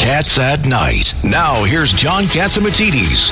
[0.00, 1.12] Cats at Night.
[1.22, 3.30] Now, here's John Catsimatidis.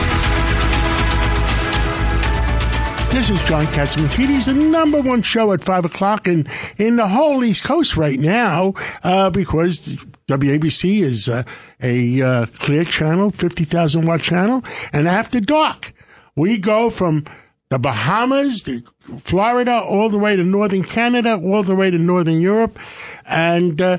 [3.10, 6.46] This is John Catsimatidis, the number one show at 5 o'clock in,
[6.77, 9.96] in the whole East Coast right now, uh, because
[10.29, 11.45] WABC is uh,
[11.83, 14.62] a uh, clear channel, 50,000 watt channel,
[14.93, 15.95] and after dark,
[16.37, 17.25] we go from
[17.71, 18.82] the Bahamas to
[19.16, 22.79] Florida, all the way to northern Canada, all the way to northern Europe,
[23.25, 23.96] and uh,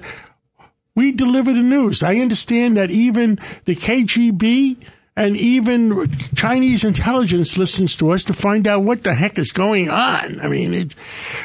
[0.99, 2.03] we deliver the news.
[2.03, 4.75] I understand that even the KGB
[5.15, 9.89] and even Chinese intelligence listens to us to find out what the heck is going
[9.89, 10.41] on.
[10.41, 10.95] I mean, it,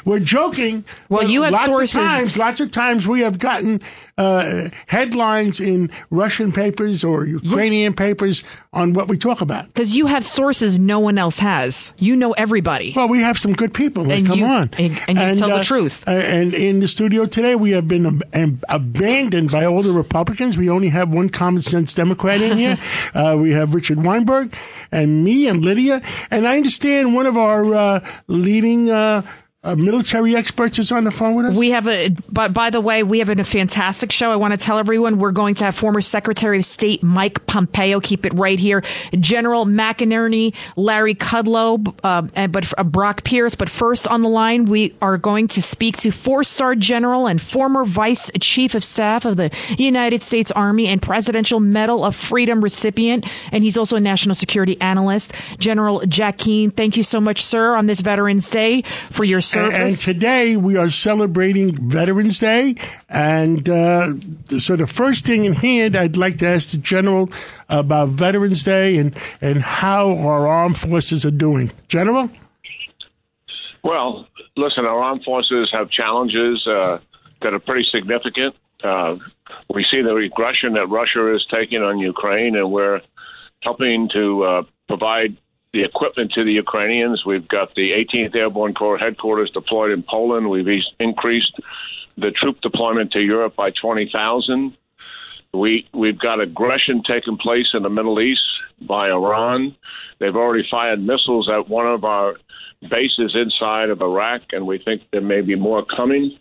[0.05, 0.85] we're joking.
[1.09, 1.97] Well, you have lots sources.
[1.97, 3.81] Of times, lots of times we have gotten
[4.19, 8.43] uh, headlines in Russian papers or Ukrainian papers
[8.75, 9.67] on what we talk about.
[9.69, 11.95] Because you have sources no one else has.
[11.99, 12.93] You know everybody.
[12.95, 14.11] Well, we have some good people.
[14.11, 16.05] And come you- on, and- and you tell the truth.
[16.07, 19.93] uh, and in the studio today, we have been ab- ab- abandoned by all the
[19.93, 20.59] Republicans.
[20.59, 22.77] We only have one common sense Democrat in here.
[23.15, 24.55] uh, we have Richard Weinberg
[24.93, 26.03] and me and Lydia.
[26.31, 28.91] And I understand one of our uh, leading
[29.65, 31.57] uh, military experts is on the phone with us.
[31.57, 34.31] We have a, but by the way, we have a fantastic show.
[34.31, 37.99] I want to tell everyone we're going to have former Secretary of State Mike Pompeo.
[38.01, 38.83] Keep it right here.
[39.19, 43.55] General McInerney, Larry Kudlow, uh, and but uh, Brock Pierce.
[43.55, 47.85] But first on the line, we are going to speak to four-star general and former
[47.85, 53.27] Vice Chief of Staff of the United States Army and Presidential Medal of Freedom recipient,
[53.51, 56.71] and he's also a national security analyst, General Jack Keane.
[56.71, 60.77] Thank you so much, sir, on this Veterans Day for your And, and today we
[60.77, 62.77] are celebrating Veterans Day.
[63.09, 64.15] And uh,
[64.59, 67.31] so the first thing in hand, I'd like to ask the General
[67.69, 71.71] about Veterans Day and, and how our armed forces are doing.
[71.89, 72.31] General?
[73.83, 74.27] Well,
[74.57, 76.99] listen, our armed forces have challenges uh,
[77.43, 78.57] that are pretty significant.
[78.83, 79.17] Uh,
[79.73, 83.01] we see the aggression that Russia is taking on Ukraine, and we're
[83.63, 85.37] helping to uh, provide
[85.75, 87.25] the equipment to the Ukrainians.
[87.27, 90.49] We've got the 18th Airborne Corps headquarters deployed in Poland.
[90.49, 91.61] We've increased
[92.17, 94.77] the troop deployment to Europe by 20,000.
[95.53, 98.41] We we've got aggression taking place in the Middle East
[98.89, 99.77] by Iran.
[100.19, 102.35] They've already fired missiles at one of our
[102.89, 106.39] bases inside of Iraq, and we think there may be more coming.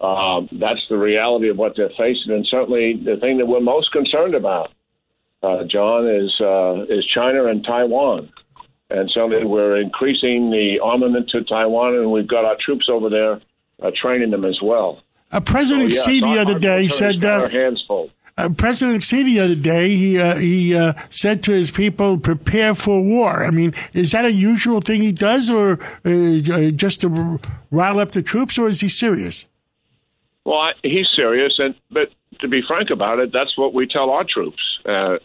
[0.00, 3.90] Um, that's the reality of what they're facing, and certainly the thing that we're most
[3.90, 4.70] concerned about,
[5.42, 8.30] uh, John, is uh, is China and Taiwan.
[8.94, 13.40] And certainly we're increasing the armament to Taiwan, and we've got our troops over there
[13.82, 15.02] uh, training them as well.
[15.32, 18.10] Uh, President So, yes, Xi the other day said, uh, hands full.
[18.38, 22.76] uh, President Xi the other day, he, uh, he uh, said to his people, prepare
[22.76, 23.44] for war.
[23.44, 27.40] I mean, is that a usual thing he does or uh, uh, just to
[27.72, 29.44] rile up the troops or is he serious?
[30.44, 34.10] Well, I, he's serious, and but to be frank about it, that's what we tell
[34.10, 34.62] our troops.
[34.84, 35.16] Uh,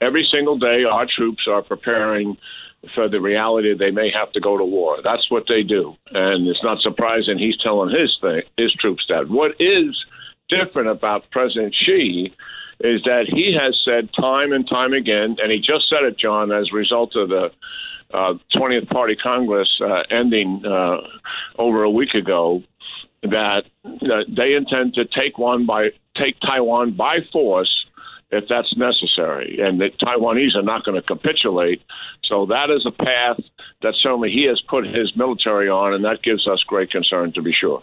[0.00, 2.38] every single day, our troops are preparing
[2.94, 4.98] for the reality they may have to go to war.
[5.02, 9.28] That's what they do, and it's not surprising he's telling his thing, his troops that.
[9.28, 10.04] What is
[10.48, 12.32] different about President Xi
[12.80, 16.50] is that he has said time and time again, and he just said it, John,
[16.50, 17.50] as a result of the
[18.12, 20.96] uh, 20th Party Congress uh, ending uh,
[21.58, 22.62] over a week ago,
[23.22, 27.70] that uh, they intend to take one by take Taiwan by force
[28.30, 31.82] if that's necessary, and the Taiwanese are not going to capitulate.
[32.24, 33.40] So that is a path
[33.82, 37.42] that certainly he has put his military on, and that gives us great concern to
[37.42, 37.82] be sure.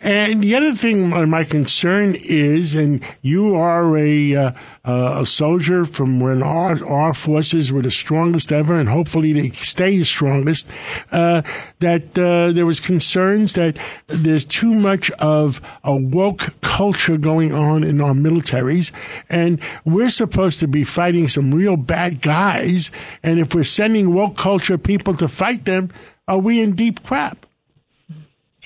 [0.00, 4.52] And the other thing, my- concern is, and you are a uh,
[4.84, 9.50] uh, a soldier from when our our forces were the strongest ever, and hopefully they
[9.50, 10.68] stay the strongest.
[11.10, 11.40] Uh,
[11.78, 13.78] that uh, there was concerns that
[14.08, 18.90] there's too much of a woke culture going on in our militaries,
[19.30, 22.90] and we're supposed to be fighting some real bad guys.
[23.22, 25.90] And if we're sending woke culture people to fight them,
[26.28, 27.46] are we in deep crap?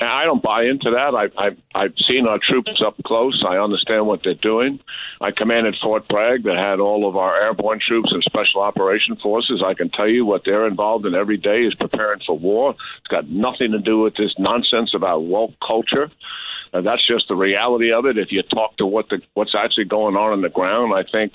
[0.00, 1.14] I don't buy into that.
[1.14, 3.44] I, I, I've seen our troops up close.
[3.46, 4.78] I understand what they're doing.
[5.20, 9.62] I commanded Fort Bragg that had all of our airborne troops and special operation forces.
[9.64, 12.70] I can tell you what they're involved in every day is preparing for war.
[12.70, 16.10] It's got nothing to do with this nonsense about woke culture.
[16.72, 18.18] Uh, that's just the reality of it.
[18.18, 21.32] If you talk to what the what's actually going on on the ground, I think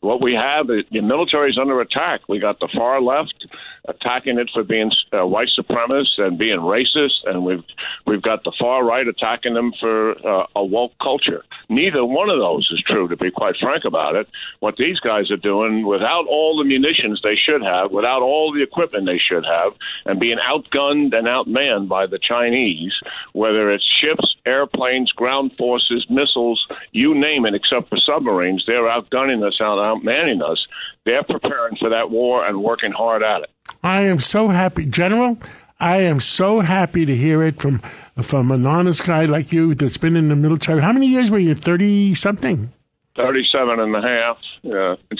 [0.00, 2.20] what we have the military is under attack.
[2.28, 3.46] We got the far left
[3.88, 7.64] attacking it for being uh, white supremacist and being racist, and we've
[8.06, 11.44] we've got the far right attacking them for uh, a woke culture.
[11.68, 14.28] Neither one of those is true, to be quite frank about it.
[14.60, 18.62] What these guys are doing, without all the munitions they should have, without all the
[18.62, 19.72] equipment they should have,
[20.04, 22.94] and being outgunned and outmanned by the Chinese,
[23.32, 29.46] whether it's ships, airplanes, ground forces, missiles, you name it, except for submarines, they're outgunning
[29.46, 30.64] us, out outmanning us.
[31.04, 33.50] They're preparing for that war and working hard at it.
[33.86, 35.38] I am so happy, General.
[35.78, 37.78] I am so happy to hear it from
[38.20, 40.82] from an honest guy like you that's been in the military.
[40.82, 41.54] How many years were you?
[41.54, 42.72] Thirty something.
[43.14, 44.38] 37 and a half.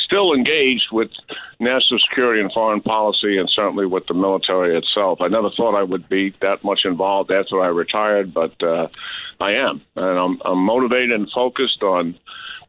[0.04, 1.10] Still engaged with
[1.60, 5.20] national security and foreign policy, and certainly with the military itself.
[5.20, 8.88] I never thought I would be that much involved after I retired, but uh,
[9.40, 12.18] I am, and I'm, I'm motivated and focused on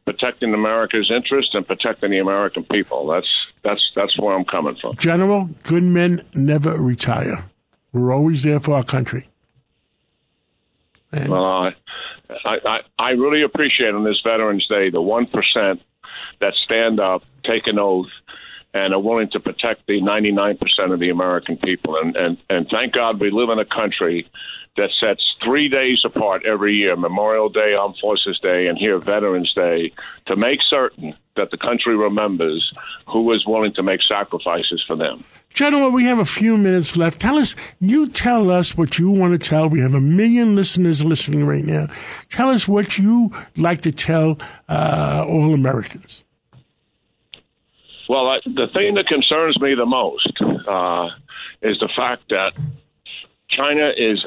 [0.08, 3.06] protecting America's interest and protecting the American people.
[3.08, 3.28] That's
[3.62, 4.96] that's that's where I'm coming from.
[4.96, 7.44] General, good men never retire.
[7.92, 9.28] We're always there for our country.
[11.12, 11.74] And well, I,
[12.46, 15.82] I I really appreciate on this Veterans Day the one percent
[16.40, 18.08] that stand up, take an oath,
[18.72, 20.58] and are willing to protect the 99%
[20.92, 21.96] of the American people.
[21.96, 24.30] And, and, and thank God we live in a country
[24.78, 29.52] that sets three days apart every year Memorial Day, Armed Forces Day, and here Veterans
[29.54, 29.92] Day
[30.26, 32.72] to make certain that the country remembers
[33.06, 35.24] who was willing to make sacrifices for them.
[35.52, 37.20] General, we have a few minutes left.
[37.20, 39.68] Tell us, you tell us what you want to tell.
[39.68, 41.88] We have a million listeners listening right now.
[42.30, 44.38] Tell us what you like to tell
[44.68, 46.24] uh, all Americans.
[48.08, 51.08] Well, I, the thing that concerns me the most uh,
[51.62, 52.52] is the fact that
[53.50, 54.24] China is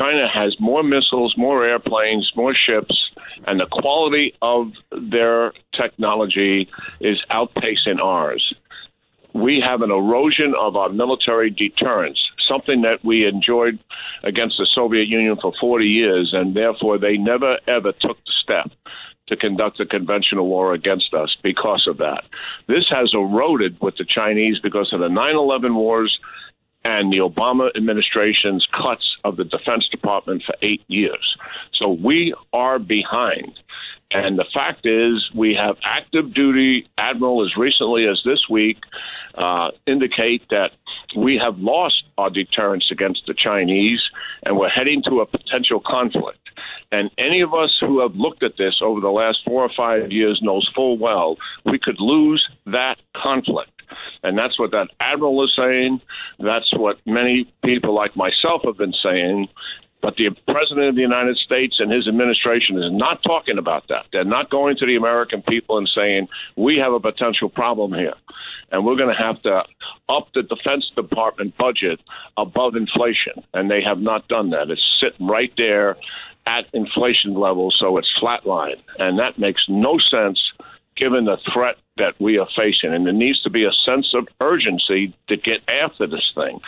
[0.00, 3.10] China has more missiles, more airplanes, more ships,
[3.46, 6.70] and the quality of their technology
[7.00, 8.54] is outpacing ours.
[9.34, 12.18] We have an erosion of our military deterrence,
[12.48, 13.78] something that we enjoyed
[14.24, 18.70] against the Soviet Union for 40 years, and therefore they never ever took the step
[19.26, 22.24] to conduct a conventional war against us because of that.
[22.66, 26.18] This has eroded with the Chinese because of the 9 11 wars
[26.84, 31.36] and the Obama administration's cuts of the Defense Department for eight years.
[31.74, 33.52] So we are behind.
[34.12, 38.78] And the fact is, we have active duty admiral as recently as this week
[39.36, 40.70] uh, indicate that
[41.16, 44.00] we have lost our deterrence against the Chinese
[44.42, 46.38] and we're heading to a potential conflict.
[46.90, 50.10] And any of us who have looked at this over the last four or five
[50.10, 53.70] years knows full well we could lose that conflict.
[54.22, 56.00] And that's what that admiral is saying.
[56.38, 59.48] That's what many people like myself have been saying.
[60.02, 64.06] But the president of the United States and his administration is not talking about that.
[64.12, 68.14] They're not going to the American people and saying, we have a potential problem here.
[68.72, 69.64] And we're going to have to
[70.08, 72.00] up the Defense Department budget
[72.38, 73.44] above inflation.
[73.52, 74.70] And they have not done that.
[74.70, 75.96] It's sitting right there
[76.46, 78.82] at inflation levels, so it's flatlined.
[78.98, 80.40] And that makes no sense
[81.00, 82.92] given the threat that we are facing.
[82.94, 86.60] And there needs to be a sense of urgency to get after this thing.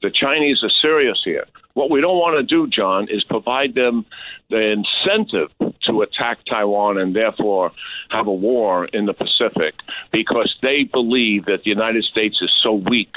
[0.00, 1.44] The Chinese are serious here.
[1.74, 4.04] What we don't want to do, John, is provide them
[4.48, 5.50] the incentive
[5.86, 7.72] to attack Taiwan and therefore
[8.10, 9.74] have a war in the Pacific
[10.12, 13.14] because they believe that the United States is so weak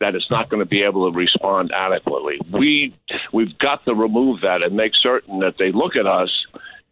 [0.00, 2.40] that it's not going to be able to respond adequately.
[2.50, 2.94] We
[3.32, 6.30] we've got to remove that and make certain that they look at us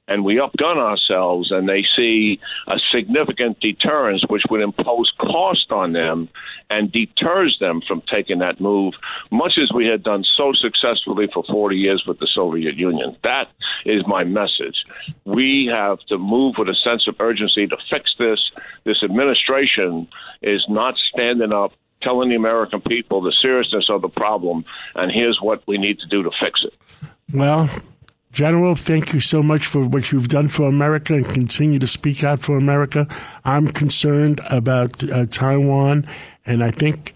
[0.08, 5.93] and we upgun ourselves and they see a significant deterrence which would impose cost on
[5.93, 6.28] them
[6.70, 8.94] and deters them from taking that move
[9.31, 13.16] much as we had done so successfully for 40 years with the Soviet Union.
[13.22, 13.49] That
[13.84, 14.84] is my message.
[15.25, 18.50] We have to move with a sense of urgency to fix this.
[18.84, 20.08] This administration
[20.42, 24.64] is not standing up telling the American people the seriousness of the problem
[24.97, 26.76] and here's what we need to do to fix it.
[27.32, 27.71] Well
[28.33, 32.25] General, thank you so much for what you've done for America and continue to speak
[32.25, 33.07] out for America.
[33.45, 36.07] I'm concerned about uh, Taiwan,
[36.47, 37.15] and I think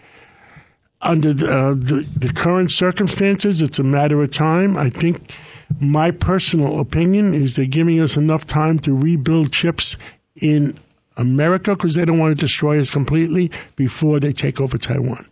[1.00, 4.76] under the, uh, the, the current circumstances, it's a matter of time.
[4.76, 5.32] I think
[5.80, 9.96] my personal opinion is they're giving us enough time to rebuild chips
[10.36, 10.76] in
[11.16, 15.26] America because they don't want to destroy us completely before they take over Taiwan.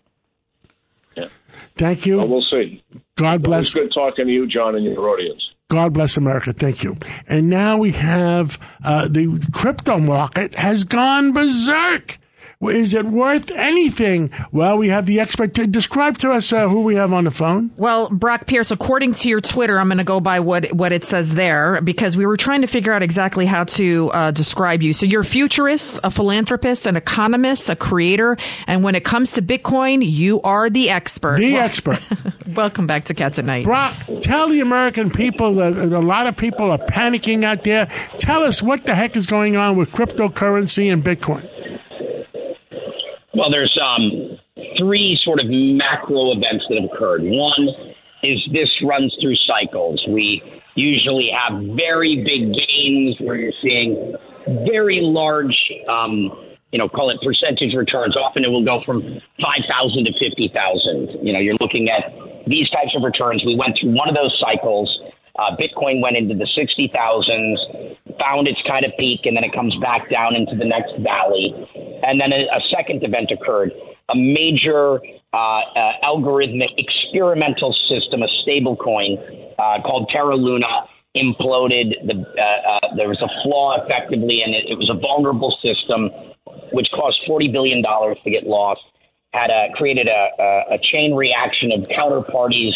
[1.14, 1.29] Yeah.
[1.76, 2.19] Thank you.
[2.19, 2.83] Well, we'll see.
[3.17, 3.75] God bless.
[3.75, 5.43] It was good talking to you, John, and your audience.
[5.71, 6.52] God bless America.
[6.52, 6.97] Thank you.
[7.26, 12.18] And now we have uh, the crypto market has gone berserk.
[12.68, 14.30] Is it worth anything?
[14.52, 15.52] Well, we have the expert.
[15.52, 17.71] Describe to us uh, who we have on the phone.
[17.76, 21.04] Well, Brock Pierce, according to your Twitter, I'm going to go by what what it
[21.04, 24.92] says there because we were trying to figure out exactly how to uh, describe you.
[24.92, 29.42] So you're a futurist, a philanthropist, an economist, a creator, and when it comes to
[29.42, 31.38] Bitcoin, you are the expert.
[31.38, 32.00] The well, expert.
[32.54, 33.64] welcome back to Cats at Night.
[33.64, 37.87] Brock, tell the American people that a lot of people are panicking out there.
[38.18, 41.49] Tell us what the heck is going on with cryptocurrency and Bitcoin.
[43.37, 44.38] Well, there's um,
[44.79, 47.23] three sort of macro events that have occurred.
[47.25, 47.69] One
[48.23, 50.03] is this runs through cycles.
[50.09, 50.43] We
[50.76, 54.14] usually have very big gains where you're seeing
[54.67, 55.57] very large,
[55.88, 56.31] um,
[56.73, 58.17] you know, call it percentage returns.
[58.17, 61.26] Often it will go from 5,000 to 50,000.
[61.26, 62.12] You know, you're looking at
[62.47, 63.43] these types of returns.
[63.45, 64.88] We went through one of those cycles
[65.37, 69.75] uh, Bitcoin went into the 60,000s, found its kind of peak, and then it comes
[69.81, 71.53] back down into the next valley.
[72.03, 73.73] And then a, a second event occurred.
[74.11, 75.00] A major
[75.33, 79.19] uh, uh, algorithmic experimental system, a stable coin
[79.59, 80.87] uh, called Terra Luna,
[81.17, 81.95] imploded.
[82.07, 84.67] The, uh, uh, there was a flaw effectively and it.
[84.69, 86.11] It was a vulnerable system,
[86.73, 88.83] which cost $40 billion to get lost,
[89.33, 92.75] had a, created a, a, a chain reaction of counterparties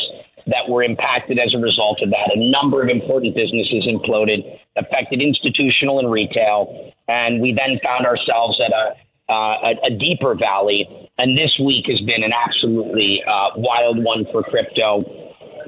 [0.49, 2.33] that were impacted as a result of that.
[2.35, 4.45] A number of important businesses imploded,
[4.76, 8.97] affected institutional and retail, and we then found ourselves at a
[9.28, 10.88] uh, a, a, deeper valley.
[11.19, 15.05] And this week has been an absolutely uh, wild one for crypto.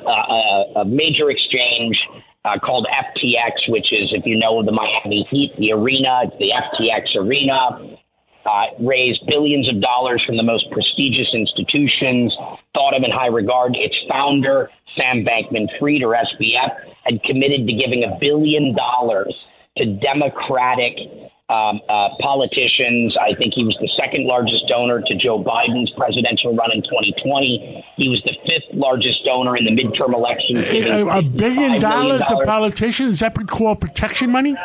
[0.01, 1.95] Uh, a, a, major exchange
[2.47, 6.57] uh, called FTX, which is, if you know the Miami Heat, the arena, it's the
[6.57, 8.00] FTX arena
[8.47, 12.35] uh, raised billions of dollars from the most prestigious institutions,
[12.75, 13.77] thought of in high regard.
[13.77, 16.71] Its founder, Sam Bankman Fried, or SBF,
[17.05, 19.35] had committed to giving a billion dollars
[19.77, 20.97] to Democratic
[21.51, 23.17] um, uh, politicians.
[23.21, 27.85] I think he was the second largest donor to Joe Biden's presidential run in 2020.
[27.97, 30.59] He was the fifth largest donor in the midterm election.
[30.59, 33.15] A, a billion dollars to politicians?
[33.15, 34.57] Is that called protection money?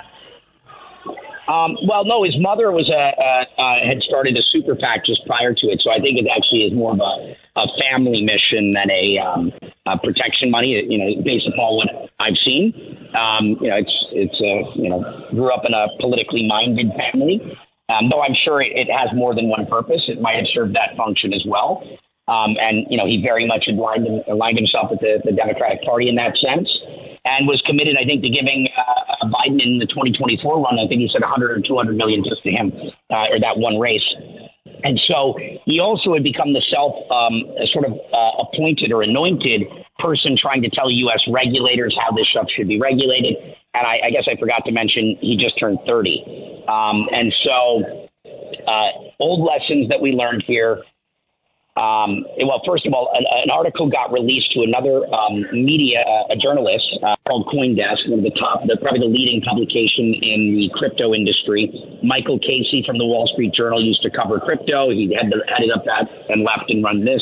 [1.47, 5.25] Um, well, no, his mother was a, a, a had started a super PAC just
[5.27, 8.73] prior to it, so I think it actually is more of a, a family mission
[8.73, 9.53] than a, um,
[9.85, 10.73] a protection money.
[10.73, 12.73] You know, based upon what I've seen,
[13.13, 17.37] um, you know, it's it's a you know grew up in a politically minded family.
[17.93, 20.73] Um, though I'm sure it, it has more than one purpose, it might have served
[20.73, 21.85] that function as well.
[22.27, 26.09] Um, and you know, he very much aligned, aligned himself with the, the Democratic Party
[26.09, 26.65] in that sense
[27.25, 30.77] and was committed, I think, to giving uh, Biden in the 2024 run.
[30.77, 32.72] I think he said 100 or 200 million just to him,
[33.10, 34.05] uh, or that one race.
[34.86, 35.34] And so
[35.65, 37.41] he also had become the self um,
[37.74, 39.65] sort of uh, appointed or anointed
[39.98, 41.22] person trying to tell U.S.
[41.34, 43.34] regulators how this stuff should be regulated.
[43.74, 46.65] And I, I guess I forgot to mention he just turned 30.
[46.70, 48.08] Um, and so
[48.67, 48.89] uh,
[49.20, 50.84] old lessons that we learned here
[51.75, 56.32] um, well, first of all, an, an, article got released to another um, media, uh,
[56.32, 60.72] a journalist uh, called CoinDesk, one of the top, probably the leading publication in the
[60.72, 61.67] crypto industry.
[62.00, 64.88] Michael Casey from the Wall Street Journal used to cover crypto.
[64.88, 67.20] He had headed up that and left and run this.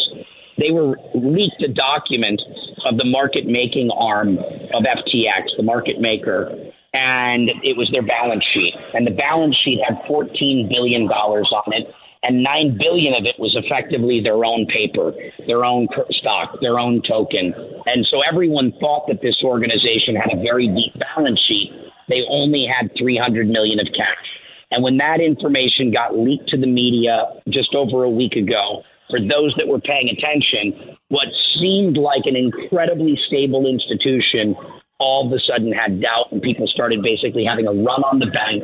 [0.61, 2.37] They were leaked a document
[2.85, 6.53] of the market making arm of FTX, the market maker,
[6.93, 8.77] and it was their balance sheet.
[8.93, 11.89] And the balance sheet had $14 billion on it
[12.23, 15.11] and nine billion of it was effectively their own paper,
[15.45, 17.53] their own stock, their own token.
[17.85, 21.71] And so everyone thought that this organization had a very deep balance sheet.
[22.07, 24.27] They only had 300 million of cash.
[24.71, 29.19] And when that information got leaked to the media just over a week ago, for
[29.19, 31.27] those that were paying attention, what
[31.59, 34.55] seemed like an incredibly stable institution
[34.99, 38.27] all of a sudden had doubt, and people started basically having a run on the
[38.27, 38.63] bank.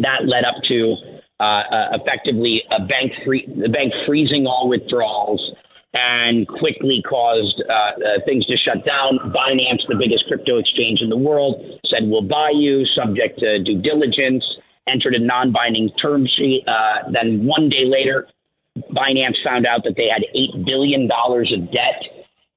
[0.00, 5.40] That led up to uh, uh, effectively a bank free, the bank freezing all withdrawals
[5.92, 9.18] and quickly caused uh, uh, things to shut down.
[9.32, 13.80] Binance, the biggest crypto exchange in the world, said we'll buy you, subject to due
[13.80, 14.44] diligence.
[14.88, 16.62] Entered a non-binding term sheet.
[16.68, 18.28] Uh, then one day later,
[18.92, 22.02] Binance found out that they had eight billion dollars of debt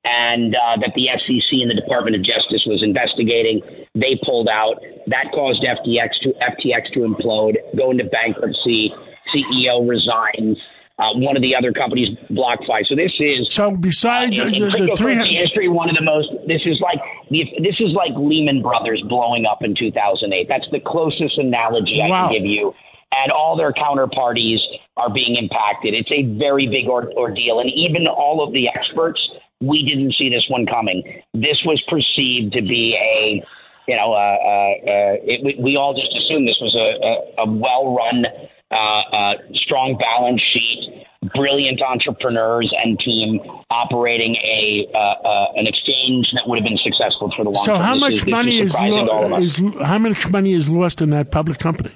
[0.04, 3.62] and uh, that the SEC and the Department of Justice was investigating.
[3.96, 4.80] They pulled out.
[5.10, 8.94] That caused FTX to FTX to implode, go into bankruptcy.
[9.34, 10.58] CEO resigns.
[10.98, 12.86] Uh, one of the other companies, BlockFi.
[12.86, 16.04] So this is so besides uh, in, in the, the three history, one of the
[16.04, 16.28] most.
[16.46, 17.00] This is like
[17.30, 20.48] this is like Lehman Brothers blowing up in 2008.
[20.50, 22.74] That's the closest analogy I can give you.
[23.12, 24.60] And all their counterparties
[24.98, 25.94] are being impacted.
[25.94, 29.20] It's a very big or- ordeal, and even all of the experts
[29.62, 31.04] we didn't see this one coming.
[31.34, 33.44] This was perceived to be a,
[33.90, 37.44] you know, uh, uh, uh, it, we, we all just assumed this was a, a,
[37.44, 38.22] a well run
[38.70, 39.34] uh, uh,
[39.66, 43.40] strong balance sheet, brilliant entrepreneurs and team
[43.72, 47.74] operating a uh, uh, an exchange that would have been successful for the long So
[47.74, 47.82] term.
[47.82, 50.54] So how much is- money is, surprising to all of lo- is how much money
[50.54, 51.90] is lost in that public company?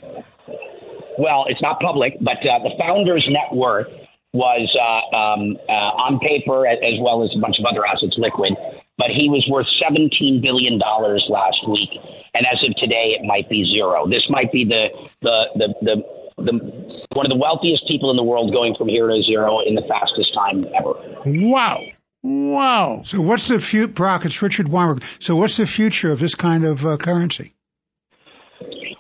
[1.20, 3.86] Well, it's not public, but uh, the founder's net worth
[4.34, 8.16] was uh, um, uh, on paper as, as well as a bunch of other assets
[8.18, 8.54] liquid.
[8.98, 11.90] But he was worth $17 billion last week.
[12.34, 14.08] And as of today, it might be zero.
[14.08, 14.88] This might be the,
[15.22, 16.54] the, the, the, the
[17.14, 19.84] one of the wealthiest people in the world going from here to zero in the
[19.88, 20.94] fastest time ever.
[21.26, 21.82] Wow.
[22.24, 23.02] Wow.
[23.04, 24.26] So what's the future, Brock?
[24.26, 25.04] It's Richard Weinberg.
[25.20, 27.54] So what's the future of this kind of uh, currency?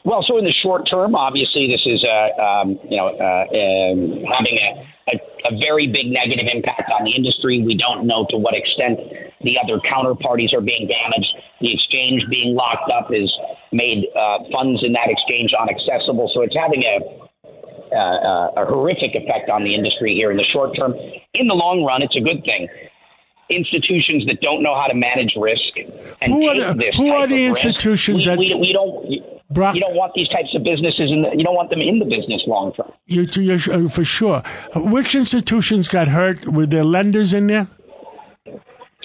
[0.05, 4.19] Well, so in the short term, obviously, this is uh, um, you know uh, um,
[4.27, 7.63] having a, a, a very big negative impact on the industry.
[7.63, 9.00] We don't know to what extent
[9.43, 11.31] the other counterparties are being damaged.
[11.62, 13.31] The exchange being locked up has
[13.71, 16.29] made uh, funds in that exchange unaccessible.
[16.33, 17.23] So it's having a
[17.93, 20.93] uh, a horrific effect on the industry here in the short term.
[21.35, 22.67] In the long run, it's a good thing.
[23.50, 25.77] Institutions that don't know how to manage risk
[26.21, 28.73] and Who are the- this who are the of risk, institutions we, that- we, we
[28.73, 29.43] don't.
[29.51, 32.00] Brock- you don't want these types of businesses in the, you don't want them in
[32.00, 32.91] the business long term.
[33.05, 34.41] You, you, uh, for sure.
[34.75, 36.47] Which institutions got hurt?
[36.47, 37.67] Were there lenders in there?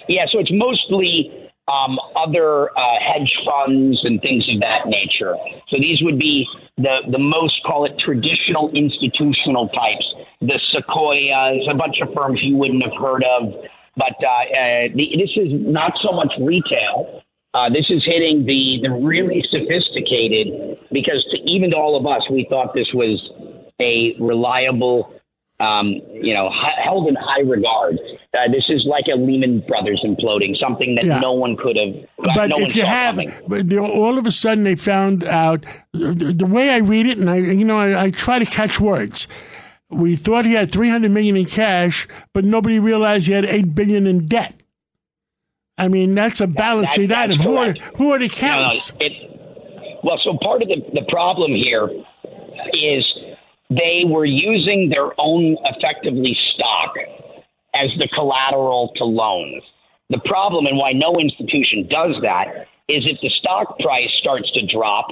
[0.08, 1.30] Yeah, so it's mostly
[1.68, 5.36] um, other uh, hedge funds and things of that nature.
[5.68, 6.46] So these would be
[6.78, 10.06] the the most call it traditional institutional types.
[10.40, 13.52] The Sequoias, a bunch of firms you wouldn't have heard of,
[13.96, 17.22] but uh, uh, the, this is not so much retail.
[17.54, 22.22] Uh, this is hitting the the really sophisticated because to, even to all of us,
[22.30, 23.20] we thought this was
[23.80, 25.17] a reliable
[25.60, 26.50] um, you know,
[26.84, 27.98] held in high regard.
[28.34, 31.18] Uh, this is like a Lehman Brothers imploding, something that Yeah.
[31.18, 32.06] no one could have.
[32.34, 36.46] But no if you have, but all of a sudden they found out the, the
[36.46, 39.26] way I read it, and I, you know, I, I try to catch words.
[39.90, 43.74] We thought he had three hundred million in cash, but nobody realized he had eight
[43.74, 44.54] billion in debt.
[45.78, 47.38] I mean, that's a balance that- sheet that's item.
[47.44, 49.12] Who are, who are the no, it,
[50.04, 51.88] well, so part of the, the problem here
[52.72, 53.14] is
[53.70, 56.94] they were using their own effectively stock
[57.74, 59.62] as the collateral to loans.
[60.10, 64.66] The problem and why no institution does that is if the stock price starts to
[64.66, 65.08] drop,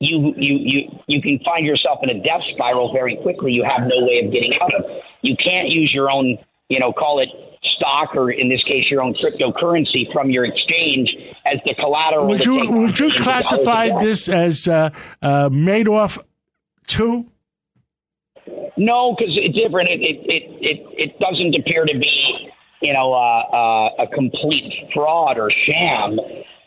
[0.00, 3.52] you you you you can find yourself in a death spiral very quickly.
[3.52, 4.84] You have no way of getting out of.
[5.20, 6.38] You can't use your own,
[6.70, 7.28] you know, call it
[7.76, 11.10] stock or in this case your own cryptocurrency from your exchange
[11.44, 12.26] as the collateral.
[12.28, 14.88] Would you would you classify this as uh,
[15.20, 16.18] uh, Madoff
[16.86, 17.29] two?
[18.76, 19.90] No, because it's different.
[19.90, 22.50] It, it it it it doesn't appear to be,
[22.82, 26.18] you know, uh, uh, a complete fraud or sham.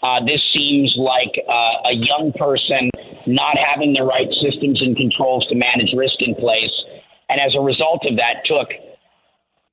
[0.04, 2.92] Uh, this seems like uh, a young person
[3.26, 6.76] not having the right systems and controls to manage risk in place,
[7.30, 8.68] and as a result of that, took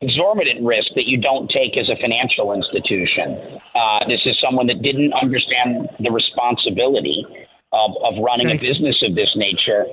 [0.01, 3.61] exorbitant risk that you don't take as a financial institution.
[3.75, 7.27] Uh, this is someone that didn't understand the responsibility
[7.73, 9.85] of, of running Thank a business of this nature.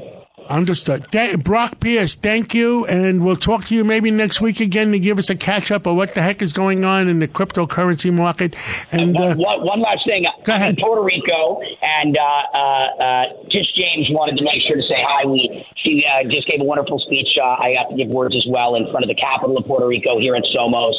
[0.49, 1.11] Understood.
[1.11, 4.99] Th- Brock Pierce, thank you, and we'll talk to you maybe next week again to
[4.99, 8.13] give us a catch up of what the heck is going on in the cryptocurrency
[8.13, 8.55] market.
[8.91, 10.25] And uh, one, one, one last thing.
[10.45, 10.75] Go I'm ahead.
[10.77, 14.97] in Puerto Rico, and uh, uh, uh, Tish James wanted to make sure to say
[15.05, 15.25] hi.
[15.25, 17.27] We she uh, just gave a wonderful speech.
[17.41, 19.87] Uh, I got to give words as well in front of the capital of Puerto
[19.87, 20.95] Rico here at Somos.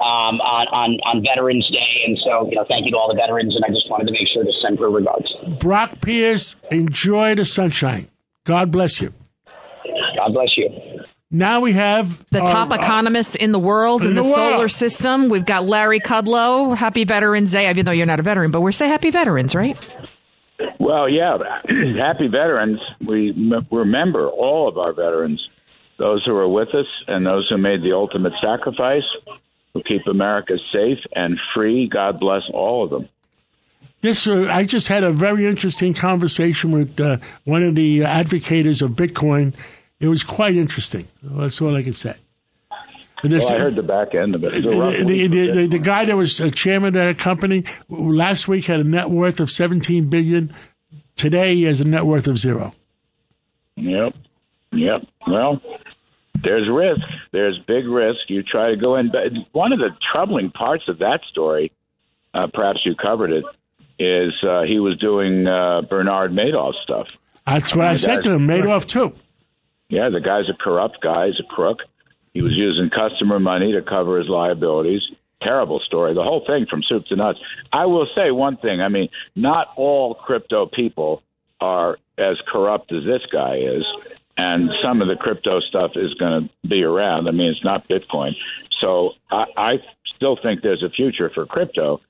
[0.00, 3.18] Um, on, on on Veterans Day, and so you know, thank you to all the
[3.18, 5.26] veterans, and I just wanted to make sure to send her regards.
[5.58, 8.08] Brock Pierce, enjoy the sunshine.
[8.48, 9.12] God bless you.
[10.16, 10.70] God bless you.
[11.30, 14.28] Now we have The our- top uh, economists in the world in, in the, the
[14.28, 15.28] solar system.
[15.28, 16.74] We've got Larry Kudlow.
[16.74, 19.76] Happy Veterans Day, even though you're not a veteran, but we're say happy veterans, right?
[20.80, 21.36] Well, yeah,
[22.00, 22.80] happy veterans.
[23.06, 25.46] We m- remember all of our veterans,
[25.98, 29.04] those who are with us and those who made the ultimate sacrifice,
[29.74, 31.86] who keep America safe and free.
[31.92, 33.08] God bless all of them.
[34.00, 38.80] This uh, I just had a very interesting conversation with uh, one of the advocates
[38.80, 39.54] of Bitcoin.
[39.98, 41.08] It was quite interesting.
[41.22, 42.16] That's all I can say.
[43.24, 44.54] This, Well, I heard the back end of it.
[44.54, 47.18] It was a rough the, the, the, the, guy that was uh, chairman of that
[47.18, 50.54] company last week had a net worth of 17 billion.
[51.16, 52.72] Today he has a net worth of zero.
[53.74, 54.14] Yep.
[54.70, 55.02] Yep.
[55.26, 55.60] Well,
[56.44, 57.02] there's risk.
[57.32, 58.20] There's big risk.
[58.28, 59.10] You try to go in.
[59.10, 61.72] But one of the troubling parts of that story,
[62.34, 63.44] uh, perhaps you covered it,
[63.98, 67.08] is uh, he was doing uh, Bernard Madoff stuff.
[67.46, 68.46] That's what I said to him.
[68.46, 69.14] Madoff too.
[69.88, 71.26] Yeah, the guy's a corrupt guy.
[71.28, 71.78] He's a crook.
[72.34, 75.00] He was using customer money to cover his liabilities.
[75.42, 76.14] Terrible story.
[76.14, 77.38] The whole thing from soup to nuts.
[77.72, 78.80] I will say one thing.
[78.80, 81.22] I mean, not all crypto people
[81.60, 83.84] are as corrupt as this guy is.
[84.38, 87.28] and some of the crypto stuff is going to be around.
[87.28, 88.32] I mean, it's not Bitcoin,
[88.80, 89.72] so I, I
[90.16, 92.00] still think there's a future for crypto.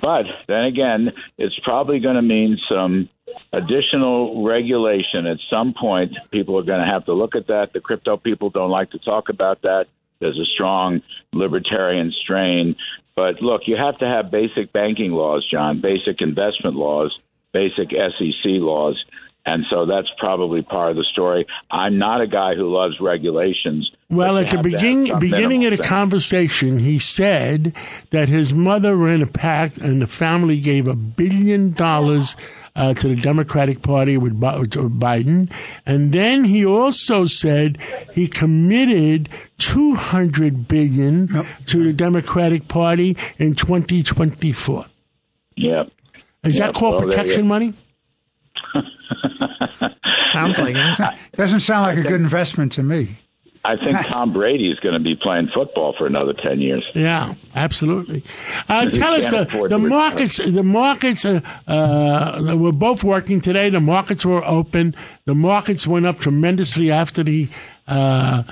[0.00, 3.08] But then again, it's probably going to mean some
[3.52, 6.12] additional regulation at some point.
[6.30, 7.72] People are going to have to look at that.
[7.72, 9.86] The crypto people don't like to talk about that.
[10.20, 12.76] There's a strong libertarian strain.
[13.14, 17.18] But look, you have to have basic banking laws, John, basic investment laws,
[17.52, 19.02] basic SEC laws.
[19.46, 21.46] And so that's probably part of the story.
[21.70, 23.88] I'm not a guy who loves regulations.
[24.10, 25.86] Well, at the beginning beginning of the thing.
[25.86, 27.72] conversation, he said
[28.10, 32.36] that his mother ran a pact and the family gave a billion dollars
[32.74, 35.50] uh, to the Democratic Party with Biden.
[35.86, 37.78] And then he also said
[38.12, 39.28] he committed
[39.58, 41.28] 200 billion
[41.66, 44.86] to the Democratic Party in 2024.
[45.56, 45.84] Yeah.
[46.44, 47.74] Is Yeah, that called well, protection you- money?
[50.30, 51.14] Sounds like it.
[51.34, 53.18] Doesn't sound like a good investment to me.
[53.64, 56.84] I think Tom Brady is going to be playing football for another 10 years.
[56.94, 58.22] Yeah, absolutely.
[58.68, 60.36] Uh, tell us the, the markets.
[60.36, 63.68] The markets uh, uh, were both working today.
[63.68, 64.94] The markets were open.
[65.24, 67.48] The markets went up tremendously after the
[67.88, 68.44] uh,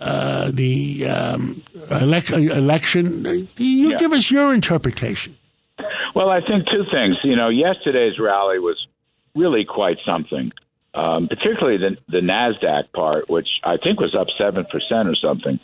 [0.00, 3.24] uh, the um, elec- election.
[3.58, 3.96] You Yeah.
[3.98, 5.36] give us your interpretation.
[6.14, 7.16] Well, I think two things.
[7.24, 8.76] You know, yesterday's rally was
[9.34, 10.52] really quite something,
[10.94, 14.66] um, particularly the, the NASDAQ part, which I think was up 7%
[15.06, 15.58] or something,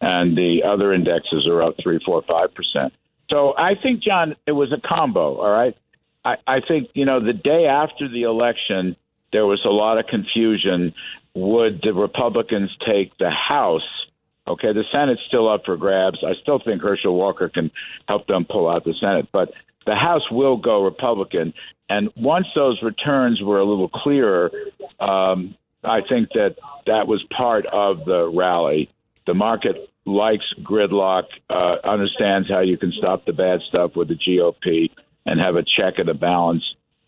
[0.00, 2.90] and the other indexes are up 3, 4, 5%.
[3.30, 5.76] So I think, John, it was a combo, all right?
[6.24, 8.96] I, I think, you know, the day after the election,
[9.32, 10.94] there was a lot of confusion.
[11.34, 13.82] Would the Republicans take the House?
[14.46, 16.18] Okay, the Senate's still up for grabs.
[16.22, 17.70] I still think Herschel Walker can
[18.06, 19.50] help them pull out the Senate, but
[19.86, 21.54] the House will go Republican.
[21.88, 24.50] And once those returns were a little clearer,
[25.00, 28.90] um, I think that that was part of the rally.
[29.26, 34.16] The market likes gridlock, uh, understands how you can stop the bad stuff with the
[34.16, 34.90] GOP
[35.26, 36.64] and have a check and a balance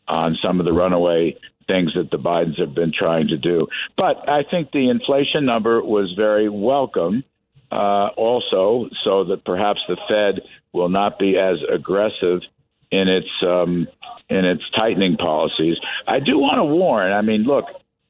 [0.09, 1.37] on some of the runaway
[1.67, 3.67] things that the Bidens have been trying to do.
[3.97, 7.25] But I think the inflation number was very welcome
[7.73, 12.41] uh, also, so that perhaps the Fed will not be as aggressive
[12.91, 13.87] in its um,
[14.29, 15.77] in its tightening policies.
[16.07, 17.13] I do want to warn.
[17.13, 17.65] I mean, look,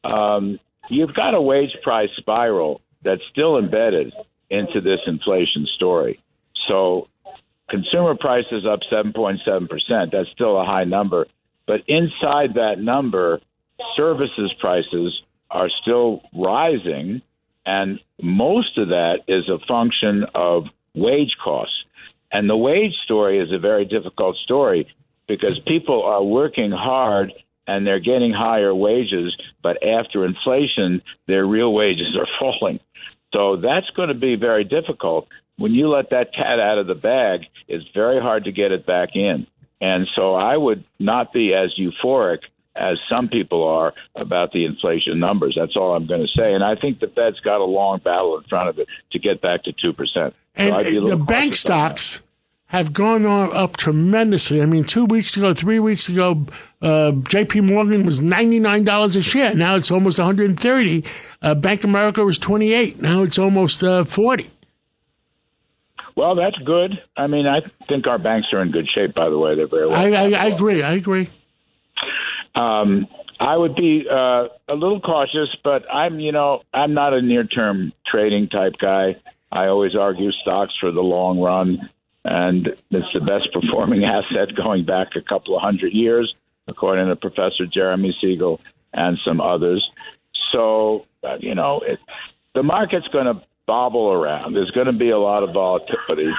[0.05, 0.59] um,
[0.89, 4.13] you've got a wage price spiral that's still embedded
[4.51, 6.21] into this inflation story.
[6.69, 7.09] So,
[7.69, 10.13] consumer prices up 7.7 percent.
[10.13, 11.27] That's still a high number,
[11.67, 13.41] but inside that number,
[13.97, 17.23] services prices are still rising,
[17.65, 21.75] and most of that is a function of wage costs.
[22.37, 24.87] And the wage story is a very difficult story
[25.27, 27.33] because people are working hard
[27.67, 32.79] and they're getting higher wages, but after inflation, their real wages are falling.
[33.33, 35.29] So that's going to be very difficult.
[35.57, 38.85] When you let that cat out of the bag, it's very hard to get it
[38.85, 39.47] back in.
[39.81, 42.41] And so I would not be as euphoric
[42.75, 45.57] as some people are about the inflation numbers.
[45.59, 46.53] That's all I'm going to say.
[46.53, 49.41] And I think the Fed's got a long battle in front of it to get
[49.41, 50.35] back to 2%.
[50.57, 52.21] And so I'd be a the bank stocks
[52.67, 54.61] have gone on up tremendously.
[54.61, 56.47] I mean, two weeks ago, three weeks ago,
[56.83, 57.61] uh, J.P.
[57.61, 59.55] Morgan was ninety nine dollars a share.
[59.55, 61.05] Now it's almost one hundred and thirty.
[61.43, 63.01] Uh, Bank of America was twenty eight.
[63.01, 64.51] Now it's almost uh, forty.
[66.17, 66.93] Well, that's good.
[67.17, 69.55] I mean, I think our banks are in good shape, by the way.
[69.55, 69.95] They're very well.
[69.95, 70.83] I, I, I agree.
[70.83, 71.29] I agree.
[72.55, 73.07] Um,
[73.39, 77.93] I would be uh, a little cautious, but I'm, you know, I'm not a near-term
[78.11, 79.17] trading type guy.
[79.53, 81.91] I always argue stocks for the long run,
[82.27, 86.35] and it's the best performing asset going back a couple of hundred years,
[86.67, 88.61] according to Professor Jeremy Siegel
[88.93, 89.89] and some others.
[90.53, 91.99] So, uh, you know, it,
[92.55, 94.55] the market's going to bobble around.
[94.55, 96.33] There's going to be a lot of volatility.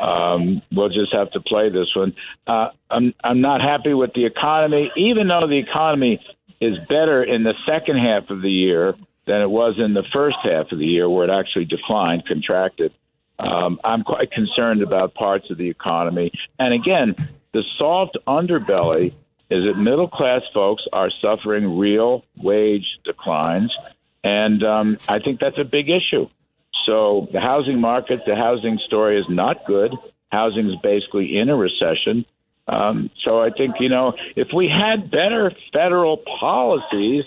[0.00, 2.14] Um, we'll just have to play this one.
[2.46, 6.20] Uh, I'm I'm not happy with the economy, even though the economy
[6.60, 8.94] is better in the second half of the year
[9.26, 12.92] than it was in the first half of the year, where it actually declined, contracted.
[13.38, 17.14] Um, I'm quite concerned about parts of the economy, and again,
[17.52, 19.14] the soft underbelly
[19.50, 23.72] is that middle class folks are suffering real wage declines,
[24.22, 26.28] and um, I think that's a big issue.
[26.86, 29.92] So the housing market, the housing story is not good.
[30.30, 32.24] Housing is basically in a recession.
[32.66, 37.24] Um, so I think you know if we had better federal policies,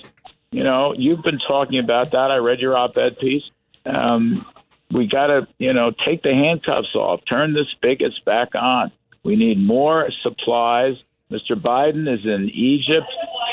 [0.52, 2.32] you know, you've been talking about that.
[2.32, 3.44] I read your op-ed piece.
[3.86, 4.46] Um,
[4.92, 8.92] we got to you know take the handcuffs off, turn the spigots back on.
[9.24, 10.96] We need more supplies.
[11.32, 11.62] Mr.
[11.62, 13.08] Biden is in Egypt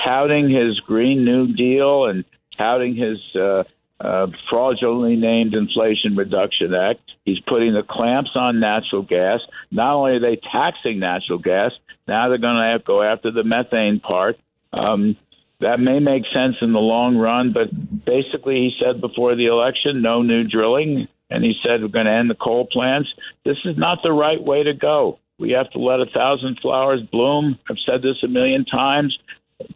[0.04, 2.24] touting his Green New Deal and
[2.56, 3.64] touting his uh,
[4.00, 7.00] uh, fraudulently named Inflation Reduction Act.
[7.24, 9.40] He's putting the clamps on natural gas.
[9.70, 11.72] Not only are they taxing natural gas,
[12.06, 14.36] now they're going to go after the methane part.
[14.72, 15.16] Um,
[15.60, 17.70] that may make sense in the long run, but
[18.04, 22.12] basically, he said before the election, no new drilling, and he said we're going to
[22.12, 23.08] end the coal plants.
[23.44, 25.18] This is not the right way to go.
[25.38, 27.58] We have to let a thousand flowers bloom.
[27.68, 29.16] I've said this a million times.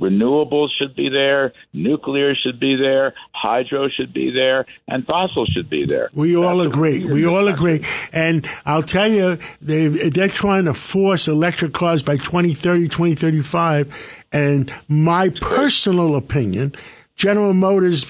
[0.01, 5.71] Renewables should be there, nuclear should be there, hydro should be there, and fossil should
[5.71, 6.11] be there.
[6.13, 7.05] We all agree.
[7.05, 7.85] We all agree.
[8.13, 14.27] And I'll tell you, they, they're trying to force electric cars by 2030, 2035.
[14.33, 16.75] And my personal opinion,
[17.19, 18.07] General Motors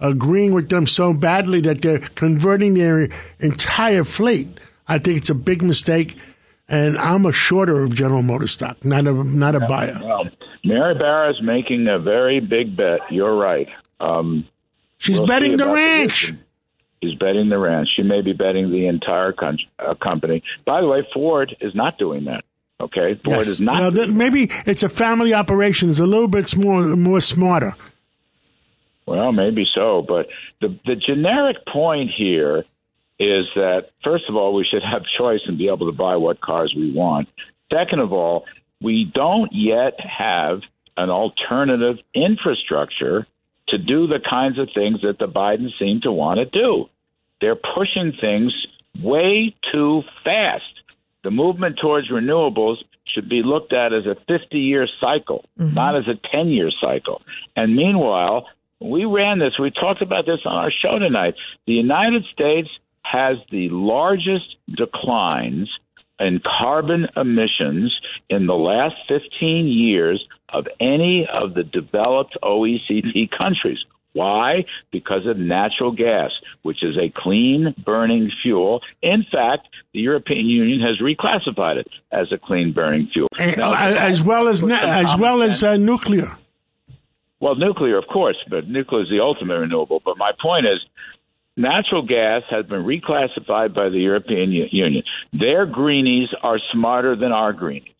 [0.00, 4.48] agreeing with them so badly that they're converting their entire fleet.
[4.86, 6.16] I think it's a big mistake
[6.68, 9.98] and I'm a shorter of General Motors stock, not a not a buyer.
[10.02, 10.28] Well,
[10.64, 13.00] Mary Barra is making a very big bet.
[13.10, 13.68] You're right.
[14.00, 14.46] Um,
[14.98, 16.34] She's we'll betting the ranch.
[17.02, 17.88] She's betting the ranch.
[17.94, 20.42] She may be betting the entire con- uh, company.
[20.66, 22.44] By the way, Ford is not doing that.
[22.80, 23.48] Okay, Ford yes.
[23.48, 23.80] is not.
[23.80, 25.90] Well, th- maybe it's a family operation.
[25.90, 27.74] It's a little bit more more smarter.
[29.08, 30.28] Well, maybe so, but
[30.60, 32.64] the the generic point here
[33.18, 36.40] is that first of all, we should have choice and be able to buy what
[36.40, 37.28] cars we want.
[37.72, 38.44] Second of all,
[38.80, 40.60] we don't yet have
[40.96, 43.26] an alternative infrastructure
[43.68, 46.88] to do the kinds of things that the Bidens seem to want to do.
[47.40, 48.52] They're pushing things
[49.02, 50.64] way too fast.
[51.22, 55.74] The movement towards renewables should be looked at as a 50 year cycle, mm-hmm.
[55.74, 57.22] not as a 10 year cycle.
[57.56, 58.46] And meanwhile,
[58.80, 61.34] we ran this, we talked about this on our show tonight.
[61.66, 62.68] The United States
[63.02, 65.68] has the largest declines
[66.20, 67.94] in carbon emissions
[68.28, 73.78] in the last 15 years of any of the developed OECD countries.
[74.14, 74.64] Why?
[74.90, 76.30] Because of natural gas,
[76.62, 78.80] which is a clean burning fuel.
[79.02, 83.28] In fact, the European Union has reclassified it as a clean burning fuel.
[83.38, 86.36] Now, as well as as well as uh, nuclear.
[87.40, 90.00] Well, nuclear, of course, but nuclear is the ultimate renewable.
[90.04, 90.80] But my point is,
[91.56, 95.02] natural gas has been reclassified by the European Union.
[95.32, 97.92] Their greenies are smarter than our greenies.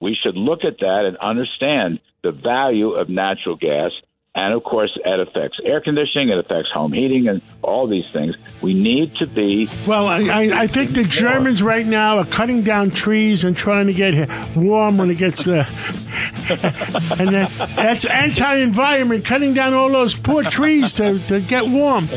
[0.00, 3.92] We should look at that and understand the value of natural gas
[4.34, 8.36] and of course, it affects air conditioning, it affects home heating, and all these things.
[8.62, 9.68] We need to be.
[9.86, 13.92] Well, I, I think the Germans right now are cutting down trees and trying to
[13.92, 15.66] get warm when it gets there.
[16.48, 22.08] and that, that's anti-environment, cutting down all those poor trees to, to get warm.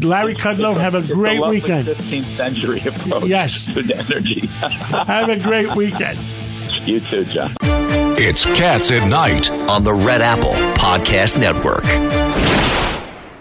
[0.00, 1.86] Larry Kudlow, have a great a weekend.
[1.86, 3.66] 15th century approach yes.
[3.66, 4.48] to energy.
[4.48, 6.18] have a great weekend.
[6.84, 7.54] You too, John.
[7.62, 11.84] It's Cats at Night on the Red Apple Podcast Network.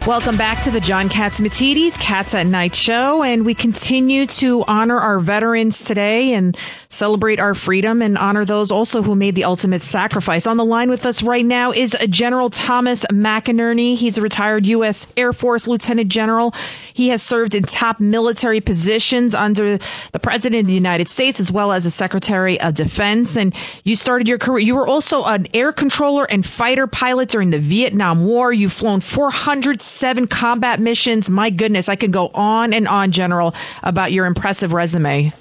[0.07, 3.21] Welcome back to the John Catsimatidis Cats at Night show.
[3.21, 6.57] And we continue to honor our veterans today and
[6.89, 10.47] celebrate our freedom and honor those also who made the ultimate sacrifice.
[10.47, 13.95] On the line with us right now is General Thomas McInerney.
[13.95, 15.05] He's a retired U.S.
[15.15, 16.51] Air Force Lieutenant General.
[16.93, 21.51] He has served in top military positions under the President of the United States as
[21.51, 23.37] well as the Secretary of Defense.
[23.37, 24.65] And you started your career.
[24.65, 28.51] You were also an air controller and fighter pilot during the Vietnam War.
[28.51, 31.29] You've flown 400 seven combat missions.
[31.29, 35.33] My goodness, I could go on and on, General, about your impressive resume.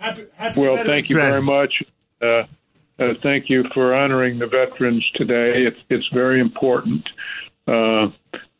[0.00, 1.82] Happy, happy well, thank you very much.
[2.22, 2.44] Uh,
[2.98, 5.64] uh, thank you for honoring the veterans today.
[5.66, 7.08] It's, it's very important.
[7.66, 8.08] Uh,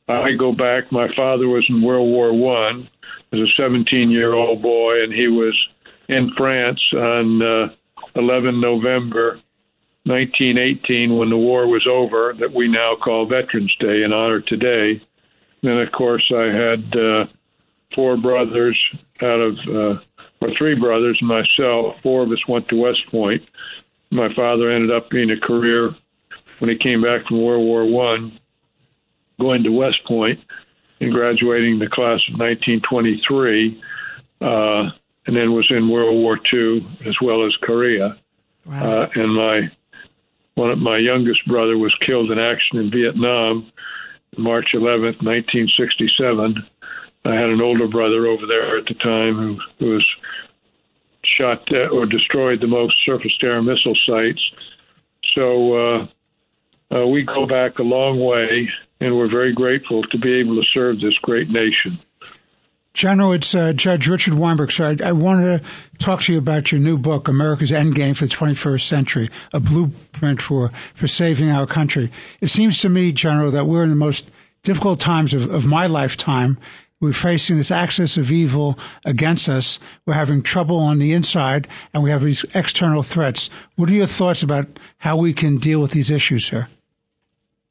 [0.09, 0.91] I go back.
[0.91, 2.89] My father was in World War One
[3.33, 5.55] as a 17 year old boy, and he was
[6.09, 7.69] in France on uh,
[8.15, 9.41] 11 November
[10.09, 15.03] 1918 when the war was over that we now call Veterans Day in honor today.
[15.63, 17.27] Then, of course, I had uh,
[17.95, 18.79] four brothers
[19.21, 20.01] out of, uh,
[20.41, 22.01] or three brothers and myself.
[22.01, 23.43] Four of us went to West Point.
[24.11, 25.95] My father ended up being a career
[26.59, 28.39] when he came back from World War One,
[29.39, 30.41] going to West Point
[31.01, 33.83] and graduating the class of 1923,
[34.41, 34.91] uh,
[35.27, 38.17] and then was in World War II as well as Korea.
[38.65, 39.03] Wow.
[39.03, 39.71] Uh, and my
[40.59, 43.71] one of my youngest brother was killed in action in Vietnam,
[44.37, 46.67] March 11th, 1967.
[47.25, 50.07] I had an older brother over there at the time who, who was
[51.25, 54.43] shot or destroyed the most surface-to-air missile sites.
[55.37, 56.07] So uh,
[56.91, 58.69] uh, we go back a long way,
[59.01, 62.01] and we're very grateful to be able to serve this great nation.
[62.99, 64.73] General, it's uh, Judge Richard Weinberg.
[64.73, 65.63] So I, I want to
[66.01, 70.43] talk to you about your new book, America's Endgame for the 21st Century, a blueprint
[70.43, 72.11] for, for saving our country.
[72.41, 74.33] It seems to me, General, that we're in the most
[74.65, 76.59] difficult times of, of my lifetime.
[77.01, 79.79] We're facing this axis of evil against us.
[80.05, 83.49] We're having trouble on the inside, and we have these external threats.
[83.77, 86.67] What are your thoughts about how we can deal with these issues, sir?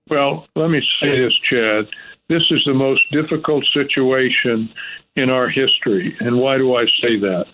[0.09, 1.87] Well, let me say this, Chad.
[2.29, 4.69] This is the most difficult situation
[5.15, 6.15] in our history.
[6.19, 7.45] And why do I say that?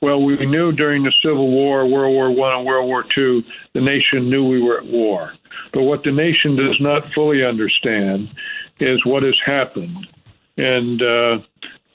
[0.00, 3.80] Well, we knew during the Civil War, World War One, and World War Two, the
[3.80, 5.32] nation knew we were at war.
[5.72, 8.32] But what the nation does not fully understand
[8.80, 10.06] is what has happened.
[10.56, 11.38] And uh,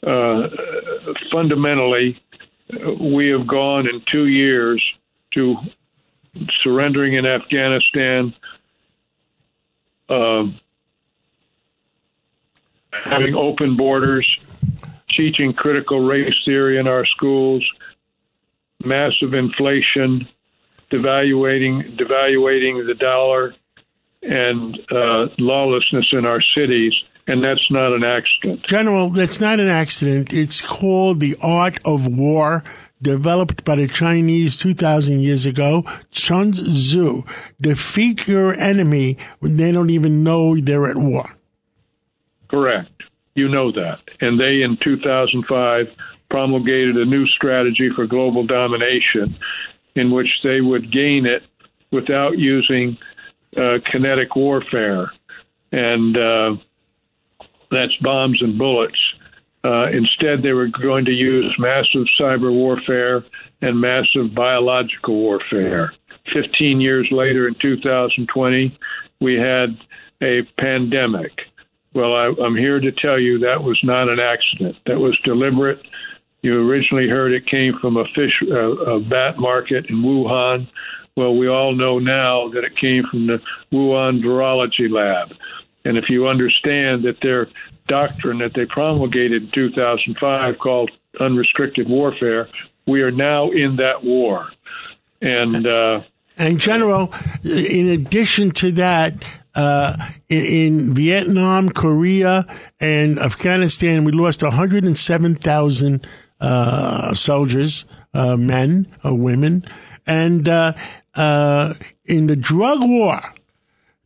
[0.06, 0.50] uh,
[1.32, 2.22] fundamentally,
[3.00, 4.84] we have gone in two years
[5.34, 5.56] to
[6.64, 8.34] surrendering in Afghanistan,
[10.10, 10.46] uh,
[12.92, 14.28] having open borders,
[15.16, 17.68] teaching critical race theory in our schools,
[18.84, 20.28] massive inflation,
[20.92, 23.54] devaluating devaluating the dollar,
[24.22, 26.94] and uh, lawlessness in our cities.
[27.28, 28.64] And that's not an accident.
[28.64, 30.34] General, that's not an accident.
[30.34, 32.64] It's called the art of war,
[33.04, 35.86] developed by the Chinese 2,000 years ago.
[36.10, 37.24] Sun Tzu.
[37.62, 41.30] Defeat your enemy when they don't even know they're at war.
[42.50, 42.92] Correct.
[43.36, 44.00] You know that.
[44.22, 45.88] And they, in 2005,
[46.30, 49.38] promulgated a new strategy for global domination
[49.96, 51.44] in which they would gain it
[51.92, 52.98] without using
[53.58, 55.12] uh, kinetic warfare.
[55.72, 56.56] And uh,
[57.72, 59.00] that's bombs and bullets.
[59.64, 63.24] Uh, instead, they were going to use massive cyber warfare
[63.62, 65.94] and massive biological warfare.
[66.34, 68.78] 15 years later, in 2020,
[69.20, 69.78] we had
[70.22, 71.42] a pandemic.
[71.94, 74.78] Well, I, am here to tell you that was not an accident.
[74.86, 75.82] That was deliberate.
[76.42, 80.68] You originally heard it came from a fish, uh, a bat market in Wuhan.
[81.18, 83.42] Well, we all know now that it came from the
[83.74, 85.36] Wuhan Virology Lab.
[85.84, 87.48] And if you understand that their
[87.88, 92.48] doctrine that they promulgated in 2005 called unrestricted warfare,
[92.86, 94.50] we are now in that war.
[95.22, 96.02] And uh,
[96.38, 102.46] and General, in addition to that, uh, in, Vietnam, Korea,
[102.80, 106.08] and Afghanistan, we lost 107,000
[106.40, 109.66] uh, soldiers, uh, men or women.
[110.06, 110.74] And uh,
[111.16, 111.74] uh,
[112.06, 113.22] in the drug war,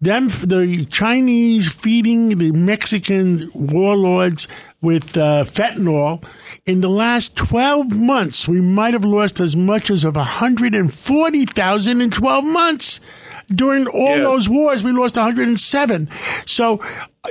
[0.04, 4.50] them the Chinese feeding the Mexican warlords
[4.82, 6.22] with uh, fentanyl.
[6.66, 12.10] In the last 12 months, we might have lost as much as of 140,000 in
[12.10, 13.00] 12 months.
[13.48, 14.24] During all yeah.
[14.24, 16.10] those wars, we lost 107.
[16.46, 16.82] So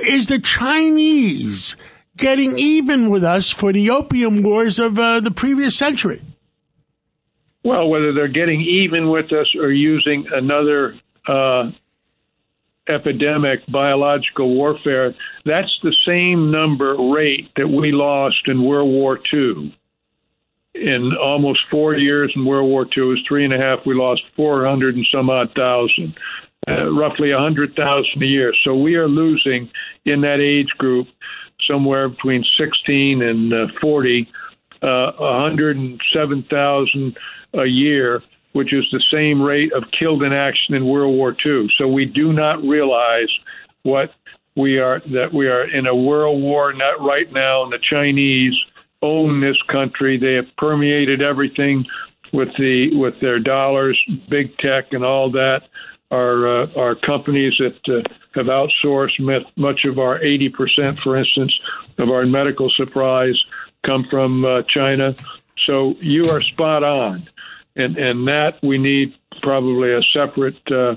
[0.05, 1.75] is the Chinese
[2.17, 6.21] getting even with us for the opium wars of uh, the previous century?
[7.63, 10.95] Well, whether they're getting even with us or using another
[11.27, 11.71] uh,
[12.89, 19.75] epidemic, biological warfare, that's the same number rate that we lost in World War II.
[20.75, 23.85] In almost four years in World War II, was three and a half.
[23.85, 26.15] We lost 400 and some odd thousand,
[26.67, 28.53] uh, roughly 100,000 a year.
[28.63, 29.69] So we are losing
[30.05, 31.07] in that age group
[31.67, 34.27] somewhere between 16 and uh, 40,
[34.81, 37.17] uh, 107,000
[37.53, 41.69] a year which is the same rate of killed in action in World War II.
[41.77, 43.29] So we do not realize
[43.81, 44.13] what
[44.55, 48.53] we are that we are in a world war not right now and the Chinese
[49.03, 50.17] own this country.
[50.17, 51.85] They have permeated everything
[52.31, 55.61] with the with their dollars, big tech and all that
[56.09, 58.01] are uh, are companies that uh,
[58.33, 59.19] have outsourced
[59.55, 61.53] much of our 80%, for instance,
[61.99, 63.35] of our medical supplies
[63.85, 65.15] come from uh, China.
[65.67, 67.27] So you are spot on
[67.75, 70.95] and and that we need probably a separate uh,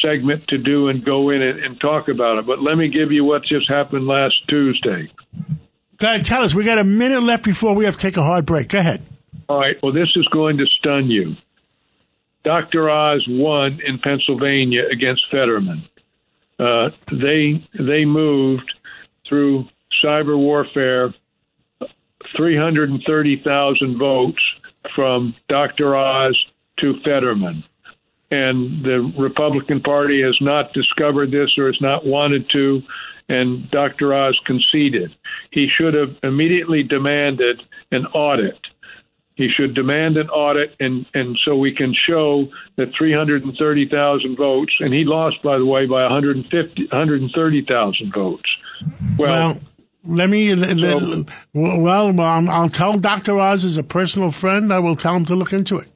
[0.00, 2.46] segment to do and go in and, and, talk about it.
[2.46, 5.10] But let me give you what just happened last Tuesday.
[5.98, 6.54] Go ahead, tell us.
[6.54, 8.68] We got a minute left before we have to take a hard break.
[8.68, 9.02] Go ahead.
[9.48, 9.76] All right.
[9.82, 11.36] Well, this is going to stun you.
[12.44, 12.90] Dr.
[12.90, 15.84] Oz won in Pennsylvania against Fetterman.
[16.58, 18.72] Uh, they they moved
[19.28, 19.66] through
[20.02, 21.14] cyber warfare
[22.36, 24.38] 330,000 votes
[24.94, 25.96] from Dr.
[25.96, 26.36] Oz
[26.80, 27.64] to Fetterman.
[28.30, 32.82] And the Republican Party has not discovered this or has not wanted to,
[33.28, 34.14] and Dr.
[34.14, 35.14] Oz conceded.
[35.50, 38.58] He should have immediately demanded an audit.
[39.36, 44.94] He should demand an audit, and, and so we can show that 330,000 votes, and
[44.94, 48.42] he lost, by the way, by 150, 130,000 votes.
[49.18, 49.60] well, well
[50.06, 50.54] let me.
[50.54, 53.38] So, well, I'll tell Dr.
[53.38, 54.72] Oz as a personal friend.
[54.72, 55.88] I will tell him to look into it.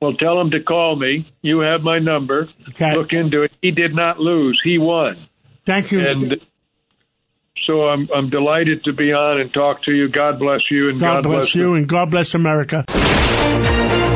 [0.00, 1.30] Well, tell him to call me.
[1.42, 2.48] You have my number.
[2.70, 2.94] Okay.
[2.94, 3.52] Look into it.
[3.62, 4.60] He did not lose.
[4.62, 5.26] He won.
[5.66, 6.00] Thank you.
[6.00, 6.40] And
[7.66, 10.08] so I'm I'm delighted to be on and talk to you.
[10.08, 12.84] God bless you and God, God bless, bless you and God bless America.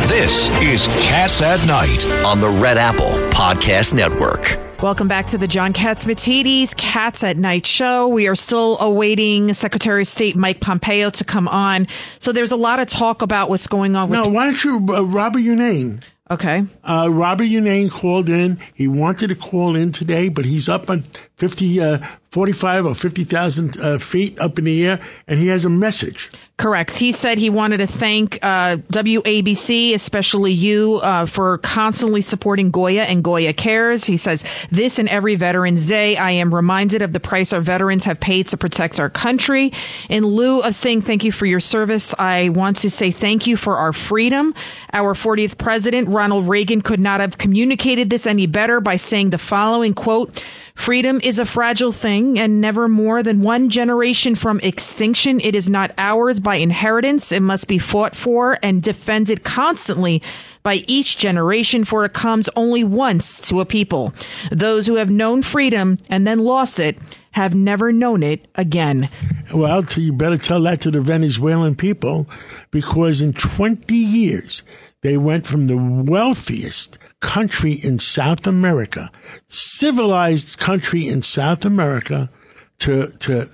[0.06, 4.58] This is Cats at Night on the Red Apple Podcast Network.
[4.80, 8.08] Welcome back to the John Catsimatidis Cats at Night show.
[8.08, 11.88] We are still awaiting Secretary of State Mike Pompeo to come on.
[12.18, 14.08] So there's a lot of talk about what's going on.
[14.08, 16.00] With no, why don't you, uh, Robert Unanue?
[16.30, 16.62] Okay.
[16.84, 18.60] Uh, Robert Unanue called in.
[18.72, 21.02] He wanted to call in today, but he's up on
[21.38, 21.98] 50, uh,
[22.30, 26.30] 45 or 50,000 uh, feet up in the air, and he has a message.
[26.58, 26.96] Correct.
[26.96, 33.04] He said he wanted to thank uh, WABC, especially you, uh, for constantly supporting Goya
[33.04, 34.04] and Goya Cares.
[34.04, 38.04] He says, This and every Veterans Day, I am reminded of the price our veterans
[38.04, 39.72] have paid to protect our country.
[40.10, 43.56] In lieu of saying thank you for your service, I want to say thank you
[43.56, 44.54] for our freedom.
[44.92, 49.38] Our 40th president, Ronald Reagan, could not have communicated this any better by saying the
[49.38, 50.44] following quote,
[50.74, 55.40] Freedom is a fragile thing and never more than one generation from extinction.
[55.40, 57.32] It is not ours by inheritance.
[57.32, 60.22] It must be fought for and defended constantly
[60.62, 64.12] by each generation, for it comes only once to a people.
[64.50, 66.98] Those who have known freedom and then lost it
[67.30, 69.08] have never known it again.
[69.54, 72.26] Well, you better tell that to the Venezuelan people
[72.70, 74.62] because in 20 years,
[75.02, 79.10] they went from the wealthiest country in South America,
[79.46, 82.30] civilized country in South America,
[82.78, 83.48] to, to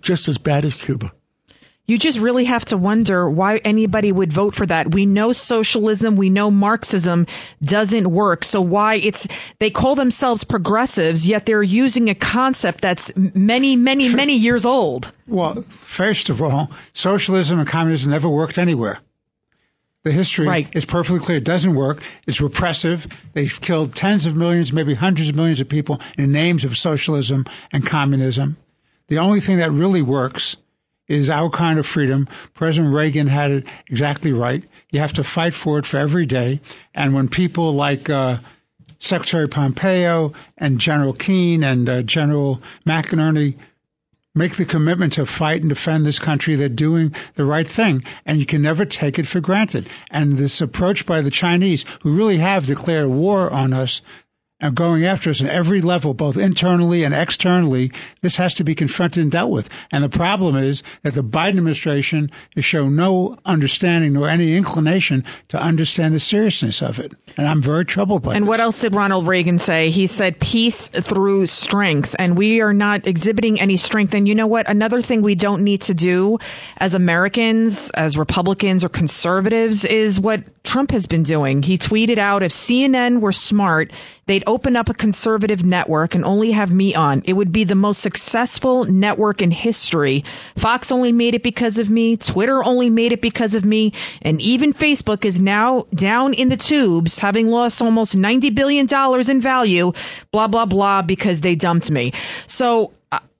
[0.00, 1.12] just as bad as Cuba.
[1.86, 4.94] You just really have to wonder why anybody would vote for that.
[4.94, 7.26] We know socialism, we know Marxism
[7.62, 8.42] doesn't work.
[8.42, 9.28] So why it's,
[9.58, 15.12] they call themselves progressives, yet they're using a concept that's many, many, many years old.
[15.26, 19.00] Well, first of all, socialism and communism never worked anywhere.
[20.04, 20.76] The history right.
[20.76, 21.38] is perfectly clear.
[21.38, 22.02] It doesn't work.
[22.26, 23.06] It's repressive.
[23.32, 27.46] They've killed tens of millions, maybe hundreds of millions of people in names of socialism
[27.72, 28.58] and communism.
[29.08, 30.56] The only thing that really works
[31.08, 32.26] is our kind of freedom.
[32.52, 34.64] President Reagan had it exactly right.
[34.90, 36.60] You have to fight for it for every day.
[36.94, 38.38] And when people like uh,
[38.98, 43.56] Secretary Pompeo and General Keane and uh, General McInerney
[44.36, 46.56] make the commitment to fight and defend this country.
[46.56, 49.88] They're doing the right thing, and you can never take it for granted.
[50.10, 54.02] And this approach by the Chinese, who really have declared war on us,
[54.60, 57.90] and going after us in every level, both internally and externally,
[58.20, 59.68] this has to be confronted and dealt with.
[59.90, 65.24] And the problem is that the Biden administration has shown no understanding nor any inclination
[65.48, 67.12] to understand the seriousness of it.
[67.36, 68.48] And I'm very troubled by And this.
[68.48, 69.90] what else did Ronald Reagan say?
[69.90, 72.14] He said peace through strength.
[72.18, 74.14] And we are not exhibiting any strength.
[74.14, 74.68] And you know what?
[74.70, 76.38] Another thing we don't need to do
[76.78, 81.62] as Americans, as Republicans or conservatives is what Trump has been doing.
[81.62, 83.92] He tweeted out if CNN were smart,
[84.26, 87.22] they'd open up a conservative network and only have me on.
[87.24, 90.24] It would be the most successful network in history.
[90.56, 92.16] Fox only made it because of me.
[92.16, 93.92] Twitter only made it because of me.
[94.22, 98.86] And even Facebook is now down in the tubes, having lost almost $90 billion
[99.30, 99.92] in value,
[100.30, 102.12] blah, blah, blah, because they dumped me.
[102.46, 102.92] So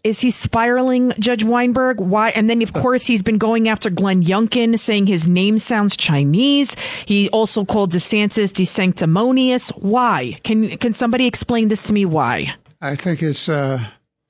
[0.05, 1.99] is he spiraling, Judge Weinberg?
[1.99, 2.29] Why?
[2.31, 6.75] And then, of course, he's been going after Glenn Youngkin, saying his name sounds Chinese.
[7.07, 9.71] He also called DeSantis desanctimonious.
[9.81, 10.37] Why?
[10.45, 12.05] Can can somebody explain this to me?
[12.05, 12.55] Why?
[12.83, 13.83] I think it's uh,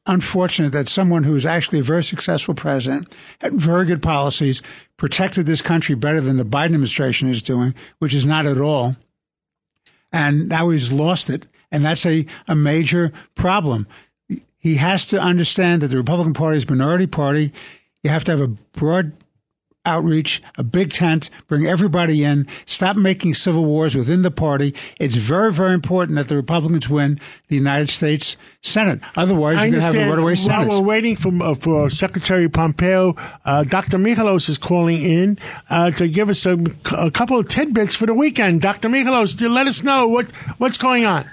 [0.06, 4.62] unfortunate that someone who's actually a very successful president, had very good policies,
[4.96, 8.94] protected this country better than the Biden administration is doing, which is not at all,
[10.12, 11.48] and now he's lost it.
[11.72, 13.88] And that's a, a major problem.
[14.64, 17.52] He has to understand that the Republican Party is a minority party.
[18.02, 19.12] You have to have a broad
[19.84, 24.74] outreach, a big tent, bring everybody in, stop making civil wars within the party.
[24.98, 29.00] It's very, very important that the Republicans win the United States Senate.
[29.16, 30.68] Otherwise, you're going to have a runaway Senate.
[30.68, 33.98] While we're waiting for, uh, for Secretary Pompeo, uh, Dr.
[33.98, 35.38] Michalos is calling in
[35.68, 36.56] uh, to give us a,
[36.96, 38.62] a, couple of tidbits for the weekend.
[38.62, 38.88] Dr.
[38.88, 41.28] Michalos, let us know what, what's going on.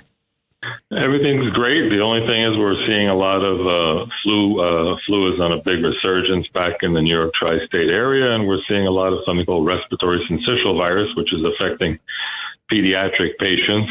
[0.92, 1.88] Everything's great.
[1.88, 4.60] The only thing is we're seeing a lot of uh, flu.
[4.60, 8.46] Uh, flu is on a big resurgence back in the New York tri-state area, and
[8.46, 11.98] we're seeing a lot of something called respiratory syncytial virus, which is affecting
[12.70, 13.90] pediatric patients.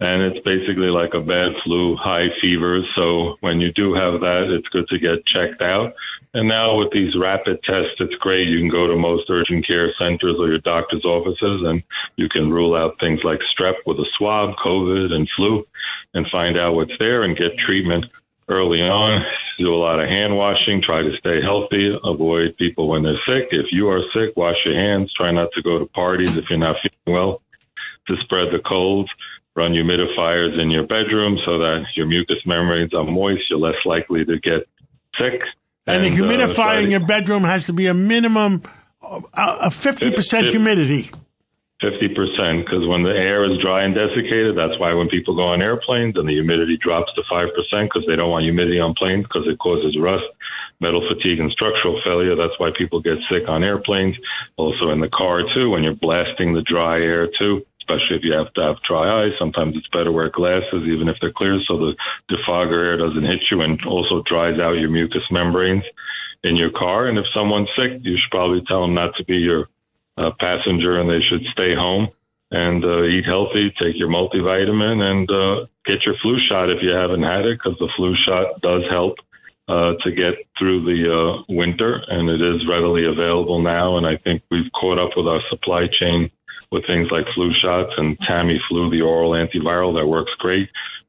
[0.00, 2.84] And it's basically like a bad flu, high fevers.
[2.96, 5.94] So when you do have that, it's good to get checked out.
[6.34, 8.48] And now with these rapid tests, it's great.
[8.48, 11.82] You can go to most urgent care centers or your doctor's offices, and
[12.16, 15.66] you can rule out things like strep with a swab, COVID, and flu
[16.14, 18.06] and find out what's there and get treatment
[18.48, 19.22] early on.
[19.58, 20.82] Do a lot of hand washing.
[20.82, 21.94] Try to stay healthy.
[22.02, 23.48] Avoid people when they're sick.
[23.50, 25.12] If you are sick, wash your hands.
[25.14, 27.42] Try not to go to parties if you're not feeling well
[28.08, 29.10] to spread the colds.
[29.54, 33.42] Run humidifiers in your bedroom so that your mucous membranes are moist.
[33.50, 34.66] You're less likely to get
[35.18, 35.42] sick.
[35.86, 38.62] And, and the uh, humidifier uh, in your bedroom has to be a minimum
[39.02, 41.10] of 50% humidity.
[41.82, 45.60] 50% because when the air is dry and desiccated, that's why when people go on
[45.60, 47.48] airplanes and the humidity drops to 5%
[47.82, 50.24] because they don't want humidity on planes because it causes rust,
[50.80, 52.36] metal fatigue, and structural failure.
[52.36, 54.16] That's why people get sick on airplanes.
[54.56, 57.66] Also in the car, too, when you're blasting the dry air, too.
[57.92, 61.16] Especially if you have to have dry eyes, sometimes it's better wear glasses, even if
[61.20, 61.94] they're clear, so the
[62.30, 65.84] defogger air doesn't hit you and also dries out your mucous membranes
[66.42, 67.06] in your car.
[67.06, 69.68] And if someone's sick, you should probably tell them not to be your
[70.16, 72.08] uh, passenger and they should stay home
[72.50, 76.90] and uh, eat healthy, take your multivitamin, and uh, get your flu shot if you
[76.90, 79.16] haven't had it, because the flu shot does help
[79.68, 83.96] uh, to get through the uh, winter, and it is readily available now.
[83.96, 86.30] And I think we've caught up with our supply chain
[86.72, 90.68] with things like flu shots and Tamiflu, the oral antiviral that works great.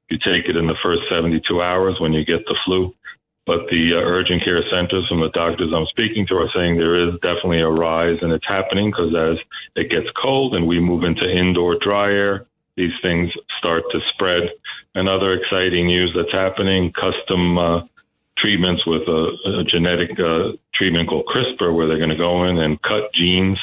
[0.09, 2.93] You take it in the first 72 hours when you get the flu.
[3.45, 7.07] But the uh, urgent care centers from the doctors I'm speaking to are saying there
[7.07, 9.37] is definitely a rise and it's happening because as
[9.75, 12.45] it gets cold and we move into indoor dry air,
[12.75, 14.43] these things start to spread.
[14.95, 17.81] And other exciting news that's happening, custom uh,
[18.43, 22.57] treatments with a, a genetic uh, treatment called CRISPR, where they're going to go in
[22.57, 23.57] and cut genes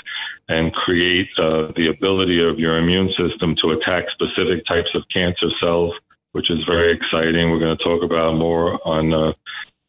[0.49, 5.51] and create uh, the ability of your immune system to attack specific types of cancer
[5.61, 5.93] cells,
[6.33, 7.51] which is very exciting.
[7.51, 9.33] We're going to talk about more on uh,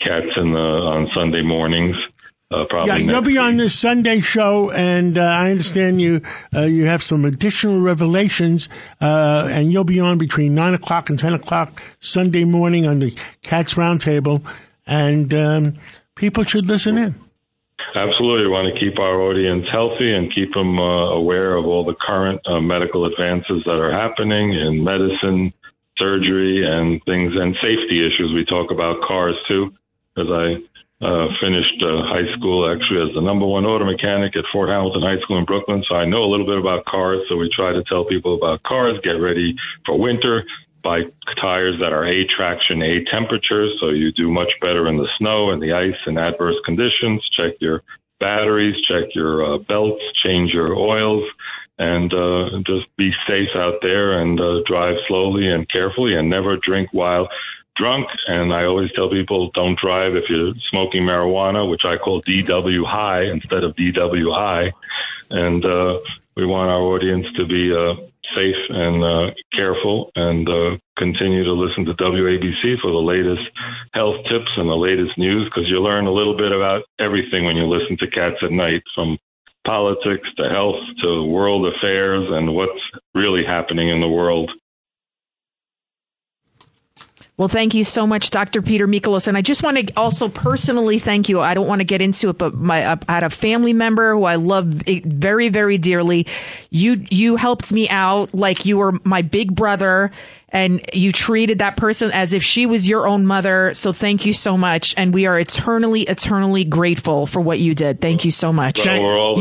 [0.01, 1.95] cats in the on Sunday mornings.
[2.51, 6.21] Uh, yeah, you'll be on this Sunday show, and uh, I understand you
[6.53, 8.67] uh, you have some additional revelations,
[8.99, 13.17] uh, and you'll be on between nine o'clock and ten o'clock Sunday morning on the
[13.41, 14.45] Cats Roundtable,
[14.91, 15.73] and um,
[16.15, 17.15] people should listen in.
[17.95, 21.83] Absolutely, we want to keep our audience healthy and keep them uh, aware of all
[21.83, 25.51] the current uh, medical advances that are happening in medicine,
[25.97, 28.31] surgery, and things, and safety issues.
[28.35, 29.73] We talk about cars too
[30.17, 30.59] as I
[31.01, 35.01] uh, finished uh, high school actually as the number one auto mechanic at Fort Hamilton
[35.01, 35.83] High School in Brooklyn.
[35.87, 37.23] So I know a little bit about cars.
[37.27, 40.43] So we try to tell people about cars, get ready for winter,
[40.83, 41.01] buy
[41.39, 43.67] tires that are A traction, A temperature.
[43.79, 47.27] So you do much better in the snow and the ice and adverse conditions.
[47.35, 47.83] Check your
[48.19, 51.23] batteries, check your uh, belts, change your oils.
[51.79, 56.57] And uh, just be safe out there and uh, drive slowly and carefully and never
[56.57, 57.27] drink while
[57.75, 58.07] drunk.
[58.27, 62.85] And I always tell people don't drive if you're smoking marijuana, which I call DW
[62.85, 64.71] high instead of DW high.
[65.31, 65.99] And uh,
[66.35, 67.95] we want our audience to be uh,
[68.35, 73.41] safe and uh, careful and uh, continue to listen to WABC for the latest
[73.93, 77.55] health tips and the latest news because you learn a little bit about everything when
[77.55, 79.17] you listen to Cats at Night from
[79.65, 82.81] politics to health to world affairs and what's
[83.13, 84.49] really happening in the world
[87.41, 88.61] well, thank you so much, Dr.
[88.61, 89.27] Peter Michalos.
[89.27, 91.41] And I just want to also personally thank you.
[91.41, 94.25] I don't want to get into it, but my, I had a family member who
[94.25, 96.27] I love very, very dearly.
[96.69, 100.11] You, you helped me out like you were my big brother
[100.49, 103.73] and you treated that person as if she was your own mother.
[103.73, 104.93] So thank you so much.
[104.95, 108.01] And we are eternally, eternally grateful for what you did.
[108.01, 108.85] Thank you so much.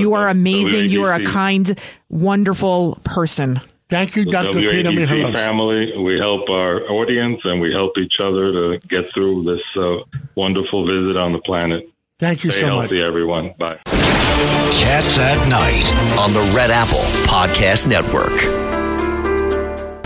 [0.00, 0.88] you are amazing.
[0.88, 1.78] You are a kind,
[2.08, 3.60] wonderful person.
[3.90, 4.60] Thank you, Dr.
[4.60, 5.34] Peter Michalos.
[5.34, 5.92] family.
[5.98, 10.04] We help our audience and we help each other to get through this uh,
[10.36, 11.88] wonderful visit on the planet.
[12.18, 13.04] Thank you Stay so healthy, much.
[13.04, 13.54] everyone.
[13.58, 13.78] Bye.
[13.84, 18.69] Cats at Night on the Red Apple Podcast Network.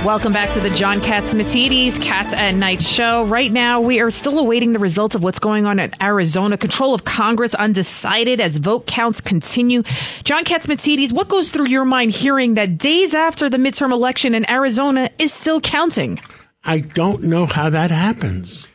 [0.04, 3.24] Welcome back to the John Cats Catsimatidis Cats at Night show.
[3.24, 6.58] Right now, we are still awaiting the results of what's going on in Arizona.
[6.58, 9.82] Control of Congress undecided as vote counts continue.
[10.24, 14.34] John Cats Catsimatidis, what goes through your mind hearing that days after the midterm election
[14.34, 16.20] in Arizona is still counting?
[16.62, 18.68] I don't know how that happens.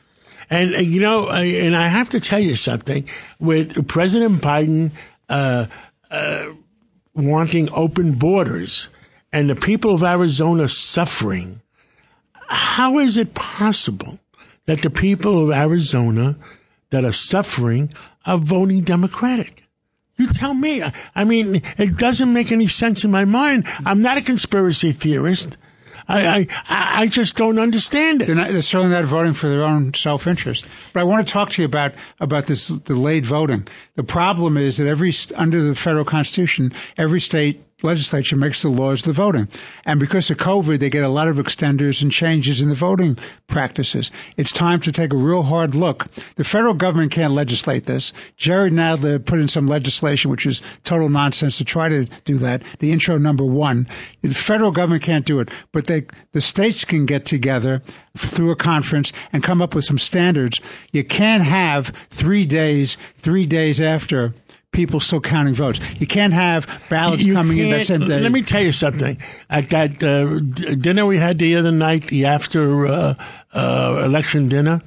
[0.49, 3.07] And, uh, you know, and I have to tell you something
[3.37, 4.93] with President Biden
[5.29, 5.67] uh,
[6.09, 6.47] uh,
[7.13, 8.89] wanting open borders
[9.31, 11.61] and the people of Arizona suffering,
[12.47, 14.19] how is it possible
[14.65, 16.35] that the people of Arizona
[16.89, 17.91] that are suffering
[18.25, 19.63] are voting Democratic?
[20.17, 20.83] You tell me.
[21.15, 23.65] I mean, it doesn't make any sense in my mind.
[23.85, 25.57] I'm not a conspiracy theorist.
[26.09, 28.25] I, I, I just don't understand it.
[28.25, 30.65] They're, not, they're certainly not voting for their own self interest.
[30.91, 33.67] But I want to talk to you about about this delayed voting.
[33.95, 39.01] The problem is that every under the federal constitution, every state legislature makes the laws
[39.03, 39.47] the voting.
[39.85, 43.17] And because of COVID, they get a lot of extenders and changes in the voting
[43.47, 44.11] practices.
[44.37, 46.05] It's time to take a real hard look.
[46.35, 48.13] The federal government can't legislate this.
[48.37, 52.63] Jerry Nadler put in some legislation, which is total nonsense to try to do that.
[52.79, 53.87] The intro number one.
[54.21, 57.81] The federal government can't do it, but they, the states can get together
[58.17, 60.59] through a conference and come up with some standards.
[60.91, 64.33] You can't have three days, three days after
[64.71, 65.79] people still counting votes.
[65.99, 68.19] You can't have ballots You coming in that same day.
[68.19, 69.17] Let me tell you something.
[69.49, 73.15] At that uh, d- dinner we had the other night, the after uh,
[73.53, 74.81] uh, election dinner,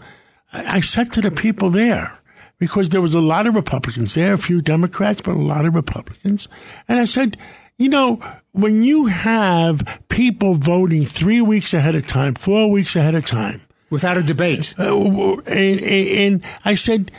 [0.52, 2.16] I, I said to the people there,
[2.58, 5.74] because there was a lot of Republicans there, a few Democrats, but a lot of
[5.74, 6.48] Republicans,
[6.88, 7.36] and I said,
[7.76, 8.20] you know,
[8.52, 13.62] when you have people voting three weeks ahead of time, four weeks ahead of time,
[13.90, 14.94] without a debate, uh,
[15.46, 17.10] and, and, and I said,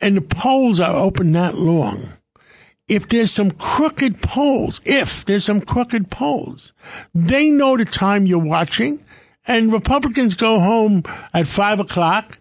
[0.00, 2.00] and the polls are open that long.
[2.88, 6.72] If there's some crooked polls, if there's some crooked polls,
[7.14, 9.04] they know the time you're watching,
[9.46, 12.38] and Republicans go home at five o'clock,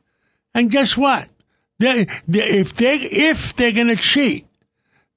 [0.54, 1.28] and guess what?
[1.78, 4.48] They, they, if they if they're going to cheat,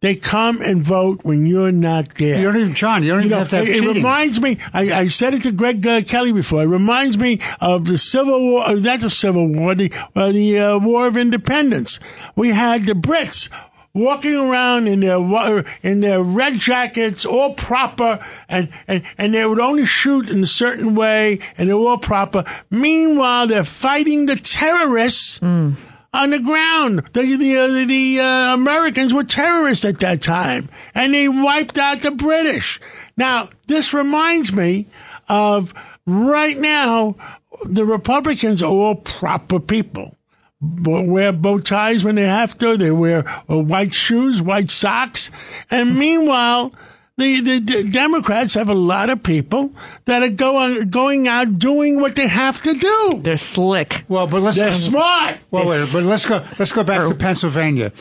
[0.02, 2.38] they come and vote when you're not there.
[2.38, 3.04] You don't even, John.
[3.04, 4.58] You don't even know, have to have it, it reminds me.
[4.74, 6.62] I, I said it to Greg uh, Kelly before.
[6.62, 8.64] It reminds me of the Civil War.
[8.66, 9.74] Uh, not the Civil War.
[9.76, 12.00] The uh, the uh, War of Independence.
[12.34, 13.48] We had the Brits
[13.94, 19.60] walking around in their in their red jackets, all proper, and, and and they would
[19.60, 22.44] only shoot in a certain way, and they were all proper.
[22.70, 25.38] Meanwhile, they're fighting the terrorists
[26.12, 27.02] on the ground.
[27.12, 32.10] The the the uh, Americans were terrorists at that time, and they wiped out the
[32.10, 32.80] British.
[33.16, 34.86] Now this reminds me
[35.28, 35.74] of
[36.06, 37.16] right now.
[37.64, 40.16] The Republicans are all proper people.
[40.60, 42.76] Wear bow ties when they have to.
[42.76, 45.30] They wear uh, white shoes, white socks,
[45.70, 46.72] and meanwhile.
[47.18, 49.70] The, the, the Democrats have a lot of people
[50.06, 53.20] that are going going out doing what they have to do.
[53.22, 54.04] They're slick.
[54.08, 55.36] Well, but let's They're smart.
[55.50, 56.44] Well, wait, but let's go.
[56.58, 57.92] Let's go back to Pennsylvania.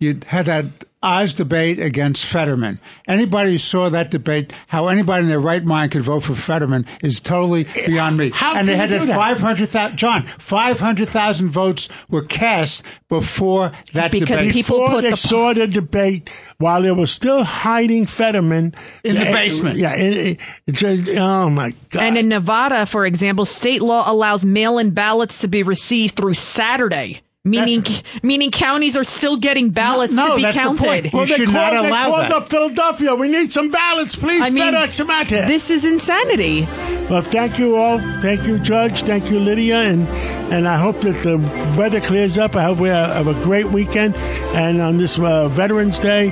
[0.00, 0.64] You had that
[1.00, 2.80] Oz debate against Fetterman.
[3.06, 6.86] Anybody who saw that debate, how anybody in their right mind could vote for Fetterman
[7.02, 8.30] is totally beyond me.
[8.34, 9.16] How and they had you that that?
[9.16, 9.96] five hundred thousand.
[9.96, 14.20] John, five hundred thousand votes were cast before that debate.
[14.22, 14.52] Because debate.
[14.52, 18.74] people Before put they the- saw the debate, while they were still hiding Fetterman
[19.04, 19.78] In the Yeah, basement.
[19.78, 22.02] Yeah, it, it, eh, it just, oh my god!
[22.02, 27.20] And in Nevada, for example, state law allows mail-in ballots to be received through Saturday.
[27.50, 27.84] Meaning,
[28.22, 30.84] meaning counties are still getting ballots No, to be that's the counted.
[30.84, 31.12] point.
[31.12, 32.32] well, you they should called, not they allow called that.
[32.32, 33.14] up Philadelphia.
[33.14, 34.42] We need some ballots, please.
[34.44, 35.46] I mean, FedEx them out here.
[35.46, 36.62] This is insanity.
[37.08, 37.98] Well, thank you all.
[38.20, 39.02] Thank you, Judge.
[39.02, 39.78] Thank you, Lydia.
[39.80, 40.06] And
[40.52, 41.38] and I hope that the
[41.78, 42.54] weather clears up.
[42.56, 44.14] I hope we have a great weekend.
[44.54, 46.30] And on this uh, Veterans Day,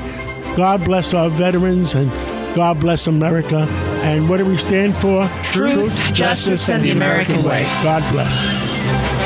[0.56, 2.10] God bless our veterans and
[2.54, 3.66] God bless America.
[4.06, 5.28] And what do we stand for?
[5.42, 7.64] Truth, justice, and the American way.
[7.82, 9.26] God bless.